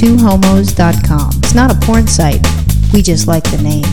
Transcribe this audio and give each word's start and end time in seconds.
twohomos.com. 0.00 1.30
It's 1.42 1.54
not 1.54 1.70
a 1.70 1.78
porn 1.86 2.06
site. 2.06 2.40
We 2.90 3.02
just 3.02 3.28
like 3.28 3.44
the 3.44 3.58
name. 3.62 3.84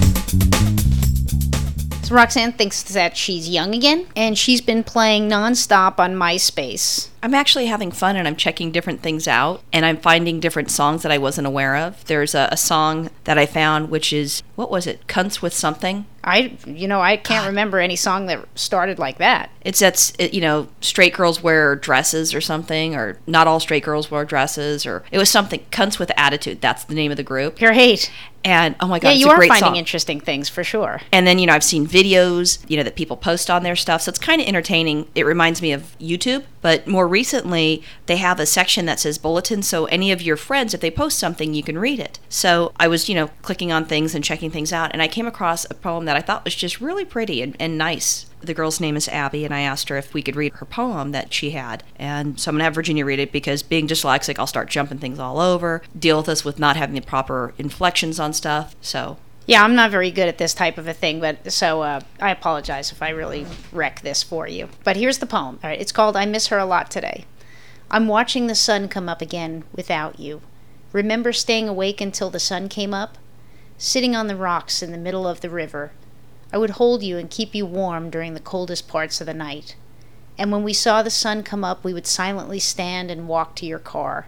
So 2.03 2.15
Roxanne 2.15 2.53
thinks 2.53 2.81
that 2.93 3.17
she's 3.17 3.49
young 3.49 3.75
again, 3.75 4.07
and 4.15 4.37
she's 4.37 4.61
been 4.61 4.85
playing 4.85 5.27
nonstop 5.27 5.99
on 5.99 6.15
MySpace. 6.15 7.09
I'm 7.27 7.33
actually 7.33 7.65
having 7.65 7.91
fun 7.91 8.15
and 8.15 8.25
I'm 8.25 8.37
checking 8.37 8.71
different 8.71 9.01
things 9.01 9.27
out 9.27 9.61
and 9.73 9.85
I'm 9.85 9.97
finding 9.97 10.39
different 10.39 10.71
songs 10.71 11.03
that 11.03 11.11
I 11.11 11.17
wasn't 11.17 11.45
aware 11.45 11.75
of. 11.75 12.05
There's 12.05 12.33
a, 12.33 12.47
a 12.53 12.55
song 12.55 13.09
that 13.25 13.37
I 13.37 13.45
found 13.45 13.89
which 13.89 14.13
is, 14.13 14.43
what 14.55 14.71
was 14.71 14.87
it? 14.87 15.05
Cunts 15.07 15.41
with 15.41 15.53
something. 15.53 16.05
I, 16.23 16.57
you 16.65 16.87
know, 16.89 17.01
I 17.01 17.15
can't 17.15 17.47
remember 17.47 17.79
any 17.79 17.95
song 17.95 18.25
that 18.25 18.45
started 18.55 18.99
like 18.99 19.17
that. 19.17 19.49
It's 19.61 19.79
that's 19.79 20.11
it, 20.19 20.33
you 20.33 20.41
know 20.41 20.67
straight 20.81 21.13
girls 21.13 21.41
wear 21.41 21.75
dresses 21.75 22.33
or 22.33 22.41
something, 22.41 22.95
or 22.95 23.17
not 23.27 23.47
all 23.47 23.61
straight 23.61 23.83
girls 23.83 24.11
wear 24.11 24.25
dresses, 24.25 24.85
or 24.85 25.03
it 25.09 25.17
was 25.17 25.29
something. 25.29 25.61
Cunts 25.71 25.99
with 25.99 26.11
attitude. 26.17 26.59
That's 26.59 26.83
the 26.83 26.95
name 26.95 27.11
of 27.11 27.17
the 27.17 27.23
group. 27.23 27.55
Pure 27.55 27.73
hate. 27.73 28.11
And 28.43 28.75
oh 28.81 28.87
my 28.87 28.99
god, 28.99 29.09
Yeah, 29.09 29.15
you 29.15 29.29
are 29.29 29.37
finding 29.37 29.57
song. 29.59 29.75
interesting 29.77 30.19
things 30.19 30.47
for 30.49 30.63
sure. 30.63 31.01
And 31.11 31.25
then, 31.25 31.39
you 31.39 31.47
know, 31.47 31.53
I've 31.53 31.63
seen 31.63 31.87
videos, 31.87 32.59
you 32.69 32.77
know, 32.77 32.83
that 32.83 32.95
people 32.95 33.17
post 33.17 33.49
on 33.49 33.63
their 33.63 33.75
stuff. 33.75 34.01
So 34.01 34.09
it's 34.09 34.19
kind 34.19 34.41
of 34.41 34.47
entertaining. 34.47 35.07
It 35.15 35.25
reminds 35.25 35.61
me 35.61 35.71
of 35.73 35.97
YouTube. 35.99 36.43
But 36.61 36.87
more 36.87 37.07
recently, 37.17 37.81
they 38.05 38.17
have 38.17 38.39
a 38.39 38.45
section 38.45 38.85
that 38.85 38.99
says 38.99 39.17
bulletin. 39.17 39.63
So 39.63 39.85
any 39.85 40.11
of 40.11 40.21
your 40.21 40.37
friends, 40.37 40.75
if 40.75 40.81
they 40.81 40.91
post 40.91 41.17
something, 41.17 41.55
you 41.55 41.63
can 41.63 41.79
read 41.79 41.99
it. 41.99 42.19
So 42.29 42.73
I 42.77 42.87
was, 42.87 43.09
you 43.09 43.15
know, 43.15 43.31
clicking 43.41 43.71
on 43.71 43.85
things 43.85 44.13
and 44.13 44.23
checking 44.23 44.51
things 44.51 44.71
out. 44.71 44.91
And 44.93 45.01
I 45.01 45.07
came 45.07 45.25
across 45.25 45.65
a 45.65 45.73
poem 45.73 46.05
that 46.05 46.15
I 46.15 46.21
thought 46.21 46.45
was 46.45 46.53
just 46.53 46.79
really 46.79 47.05
pretty 47.05 47.41
and, 47.41 47.55
and 47.59 47.75
nice. 47.75 48.27
The 48.39 48.53
girl's 48.53 48.79
name 48.79 48.95
is 48.95 49.07
Abby, 49.07 49.45
and 49.45 49.53
I 49.53 49.61
asked 49.61 49.89
her 49.89 49.97
if 49.97 50.13
we 50.13 50.21
could 50.21 50.35
read 50.35 50.53
her 50.53 50.65
poem 50.67 51.11
that 51.11 51.33
she 51.33 51.49
had. 51.51 51.83
And 51.97 52.39
so 52.39 52.49
I'm 52.49 52.53
going 52.53 52.59
to 52.59 52.65
have 52.65 52.75
Virginia 52.75 53.03
read 53.03 53.17
it 53.17 53.31
because 53.31 53.63
being 53.63 53.87
dyslexic, 53.87 54.37
I'll 54.37 54.45
start 54.45 54.69
jumping 54.69 54.99
things 54.99 55.17
all 55.17 55.39
over, 55.39 55.81
deal 55.97 56.17
with 56.17 56.29
us 56.29 56.45
with 56.45 56.59
not 56.59 56.77
having 56.77 56.93
the 56.93 57.01
proper 57.01 57.55
inflections 57.57 58.19
on 58.19 58.33
stuff. 58.33 58.75
So 58.79 59.17
Yeah, 59.47 59.63
I'm 59.63 59.75
not 59.75 59.91
very 59.91 60.11
good 60.11 60.27
at 60.27 60.39
this 60.39 60.53
type 60.53 60.77
of 60.77 60.89
a 60.89 60.93
thing, 60.93 61.21
but 61.21 61.53
so 61.53 61.81
uh, 61.81 62.01
I 62.19 62.31
apologize 62.31 62.91
if 62.91 63.01
I 63.01 63.09
really 63.09 63.47
wreck 63.71 64.01
this 64.01 64.21
for 64.21 64.45
you. 64.45 64.67
But 64.83 64.97
here's 64.97 65.19
the 65.19 65.25
poem. 65.25 65.57
All 65.63 65.69
right, 65.69 65.79
it's 65.79 65.93
called 65.93 66.17
"I 66.17 66.25
Miss 66.25 66.47
Her 66.47 66.57
a 66.57 66.65
Lot 66.65 66.91
Today." 66.91 67.23
I'm 67.89 68.09
watching 68.09 68.47
the 68.47 68.55
sun 68.55 68.89
come 68.89 69.07
up 69.07 69.21
again 69.21 69.63
without 69.73 70.19
you. 70.19 70.41
Remember 70.91 71.31
staying 71.31 71.69
awake 71.69 72.01
until 72.01 72.29
the 72.29 72.41
sun 72.41 72.67
came 72.67 72.93
up? 72.93 73.17
Sitting 73.77 74.17
on 74.17 74.27
the 74.27 74.35
rocks 74.35 74.83
in 74.83 74.91
the 74.91 74.97
middle 74.97 75.25
of 75.25 75.39
the 75.39 75.49
river. 75.49 75.93
I 76.51 76.57
would 76.57 76.71
hold 76.71 77.01
you 77.01 77.17
and 77.17 77.29
keep 77.29 77.55
you 77.55 77.65
warm 77.65 78.09
during 78.09 78.33
the 78.33 78.41
coldest 78.41 78.89
parts 78.89 79.21
of 79.21 79.27
the 79.27 79.33
night. 79.33 79.77
And 80.37 80.51
when 80.51 80.63
we 80.63 80.73
saw 80.73 81.01
the 81.01 81.09
sun 81.09 81.41
come 81.43 81.63
up, 81.63 81.85
we 81.85 81.93
would 81.93 82.05
silently 82.05 82.59
stand 82.59 83.09
and 83.09 83.29
walk 83.29 83.55
to 83.55 83.65
your 83.65 83.79
car. 83.79 84.27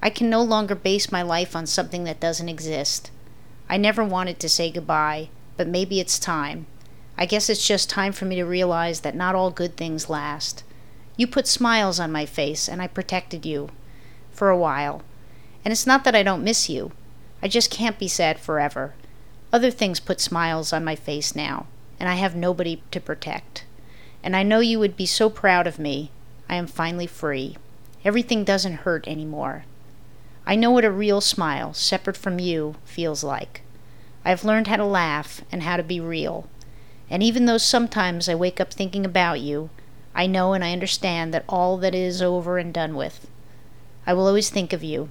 I 0.00 0.10
can 0.10 0.30
no 0.30 0.42
longer 0.42 0.76
base 0.76 1.10
my 1.10 1.22
life 1.22 1.56
on 1.56 1.66
something 1.66 2.04
that 2.04 2.20
doesn't 2.20 2.48
exist. 2.48 3.10
I 3.68 3.76
never 3.76 4.04
wanted 4.04 4.38
to 4.40 4.48
say 4.48 4.70
goodbye, 4.70 5.28
but 5.56 5.66
maybe 5.66 6.00
it's 6.00 6.18
time. 6.18 6.66
I 7.16 7.26
guess 7.26 7.48
it's 7.48 7.66
just 7.66 7.88
time 7.88 8.12
for 8.12 8.24
me 8.24 8.36
to 8.36 8.44
realize 8.44 9.00
that 9.00 9.14
not 9.14 9.34
all 9.34 9.50
good 9.50 9.76
things 9.76 10.10
last. 10.10 10.64
You 11.16 11.26
put 11.26 11.46
smiles 11.46 12.00
on 12.00 12.10
my 12.10 12.26
face, 12.26 12.68
and 12.68 12.82
I 12.82 12.88
protected 12.88 13.46
you. 13.46 13.70
For 14.32 14.50
a 14.50 14.58
while. 14.58 15.02
And 15.64 15.72
it's 15.72 15.86
not 15.86 16.04
that 16.04 16.16
I 16.16 16.22
don't 16.22 16.42
miss 16.42 16.68
you. 16.68 16.92
I 17.40 17.48
just 17.48 17.70
can't 17.70 17.98
be 17.98 18.08
sad 18.08 18.38
forever. 18.40 18.94
Other 19.52 19.70
things 19.70 20.00
put 20.00 20.20
smiles 20.20 20.72
on 20.72 20.84
my 20.84 20.96
face 20.96 21.36
now, 21.36 21.66
and 22.00 22.08
I 22.08 22.14
have 22.14 22.34
nobody 22.34 22.82
to 22.90 23.00
protect. 23.00 23.64
And 24.22 24.34
I 24.34 24.42
know 24.42 24.58
you 24.58 24.78
would 24.80 24.96
be 24.96 25.06
so 25.06 25.30
proud 25.30 25.66
of 25.66 25.78
me. 25.78 26.10
I 26.48 26.56
am 26.56 26.66
finally 26.66 27.06
free. 27.06 27.56
Everything 28.04 28.42
doesn't 28.42 28.78
hurt 28.78 29.06
anymore. 29.06 29.64
I 30.46 30.56
know 30.56 30.70
what 30.70 30.84
a 30.84 30.90
real 30.90 31.20
smile, 31.20 31.72
separate 31.72 32.16
from 32.16 32.38
you, 32.38 32.76
feels 32.84 33.24
like. 33.24 33.62
I've 34.24 34.44
learned 34.44 34.66
how 34.66 34.76
to 34.76 34.84
laugh 34.84 35.42
and 35.50 35.62
how 35.62 35.76
to 35.76 35.82
be 35.82 36.00
real. 36.00 36.48
And 37.08 37.22
even 37.22 37.46
though 37.46 37.58
sometimes 37.58 38.28
I 38.28 38.34
wake 38.34 38.60
up 38.60 38.72
thinking 38.72 39.04
about 39.04 39.40
you, 39.40 39.70
I 40.14 40.26
know 40.26 40.52
and 40.52 40.64
I 40.64 40.72
understand 40.72 41.32
that 41.34 41.44
all 41.48 41.76
that 41.78 41.94
is 41.94 42.22
over 42.22 42.58
and 42.58 42.72
done 42.72 42.94
with. 42.94 43.26
I 44.06 44.12
will 44.12 44.26
always 44.26 44.50
think 44.50 44.72
of 44.72 44.84
you, 44.84 45.08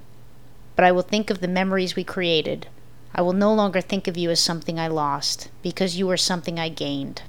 but 0.75 0.85
I 0.85 0.91
will 0.91 1.01
think 1.01 1.29
of 1.29 1.39
the 1.41 1.47
memories 1.47 1.95
we 1.95 2.03
created. 2.03 2.67
I 3.13 3.21
will 3.21 3.33
no 3.33 3.53
longer 3.53 3.81
think 3.81 4.07
of 4.07 4.17
you 4.17 4.29
as 4.29 4.39
something 4.39 4.79
I 4.79 4.87
lost, 4.87 5.49
because 5.61 5.97
you 5.97 6.07
were 6.07 6.17
something 6.17 6.59
I 6.59 6.69
gained. 6.69 7.23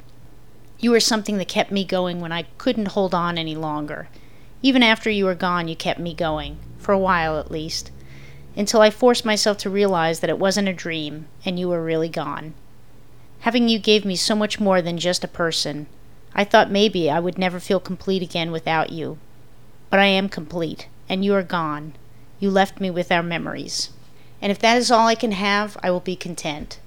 You 0.78 0.90
were 0.90 1.00
something 1.00 1.38
that 1.38 1.48
kept 1.48 1.70
me 1.70 1.84
going 1.84 2.20
when 2.20 2.32
I 2.32 2.44
couldn't 2.58 2.88
hold 2.88 3.14
on 3.14 3.38
any 3.38 3.54
longer. 3.54 4.08
Even 4.62 4.82
after 4.82 5.10
you 5.10 5.24
were 5.24 5.34
gone, 5.34 5.68
you 5.68 5.76
kept 5.76 6.00
me 6.00 6.14
going, 6.14 6.58
for 6.84 6.92
a 6.92 6.98
while 6.98 7.38
at 7.38 7.50
least, 7.50 7.90
until 8.56 8.80
I 8.80 8.90
forced 8.90 9.24
myself 9.24 9.58
to 9.58 9.70
realize 9.70 10.20
that 10.20 10.30
it 10.30 10.38
wasn't 10.38 10.68
a 10.68 10.72
dream 10.72 11.26
and 11.44 11.58
you 11.58 11.68
were 11.68 11.82
really 11.82 12.08
gone. 12.08 12.54
Having 13.40 13.68
you 13.68 13.78
gave 13.78 14.04
me 14.04 14.16
so 14.16 14.34
much 14.34 14.60
more 14.60 14.80
than 14.80 14.98
just 14.98 15.24
a 15.24 15.28
person. 15.28 15.86
I 16.34 16.44
thought 16.44 16.70
maybe 16.70 17.10
I 17.10 17.20
would 17.20 17.38
never 17.38 17.60
feel 17.60 17.80
complete 17.80 18.22
again 18.22 18.50
without 18.52 18.90
you. 18.90 19.18
But 19.90 20.00
I 20.00 20.06
am 20.06 20.28
complete, 20.28 20.88
and 21.08 21.24
you 21.24 21.34
are 21.34 21.42
gone. 21.42 21.94
You 22.40 22.50
left 22.50 22.80
me 22.80 22.90
with 22.90 23.12
our 23.12 23.22
memories. 23.22 23.90
And 24.40 24.50
if 24.50 24.58
that 24.60 24.76
is 24.76 24.90
all 24.90 25.06
I 25.06 25.14
can 25.14 25.32
have, 25.32 25.76
I 25.82 25.90
will 25.90 26.00
be 26.00 26.16
content. 26.16 26.80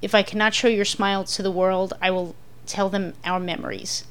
If 0.00 0.14
I 0.14 0.22
cannot 0.22 0.54
show 0.54 0.68
your 0.68 0.84
smile 0.84 1.24
to 1.24 1.42
the 1.42 1.50
world, 1.50 1.94
I 2.00 2.10
will 2.10 2.34
tell 2.66 2.88
them 2.88 3.14
our 3.24 3.40
memories. 3.40 4.04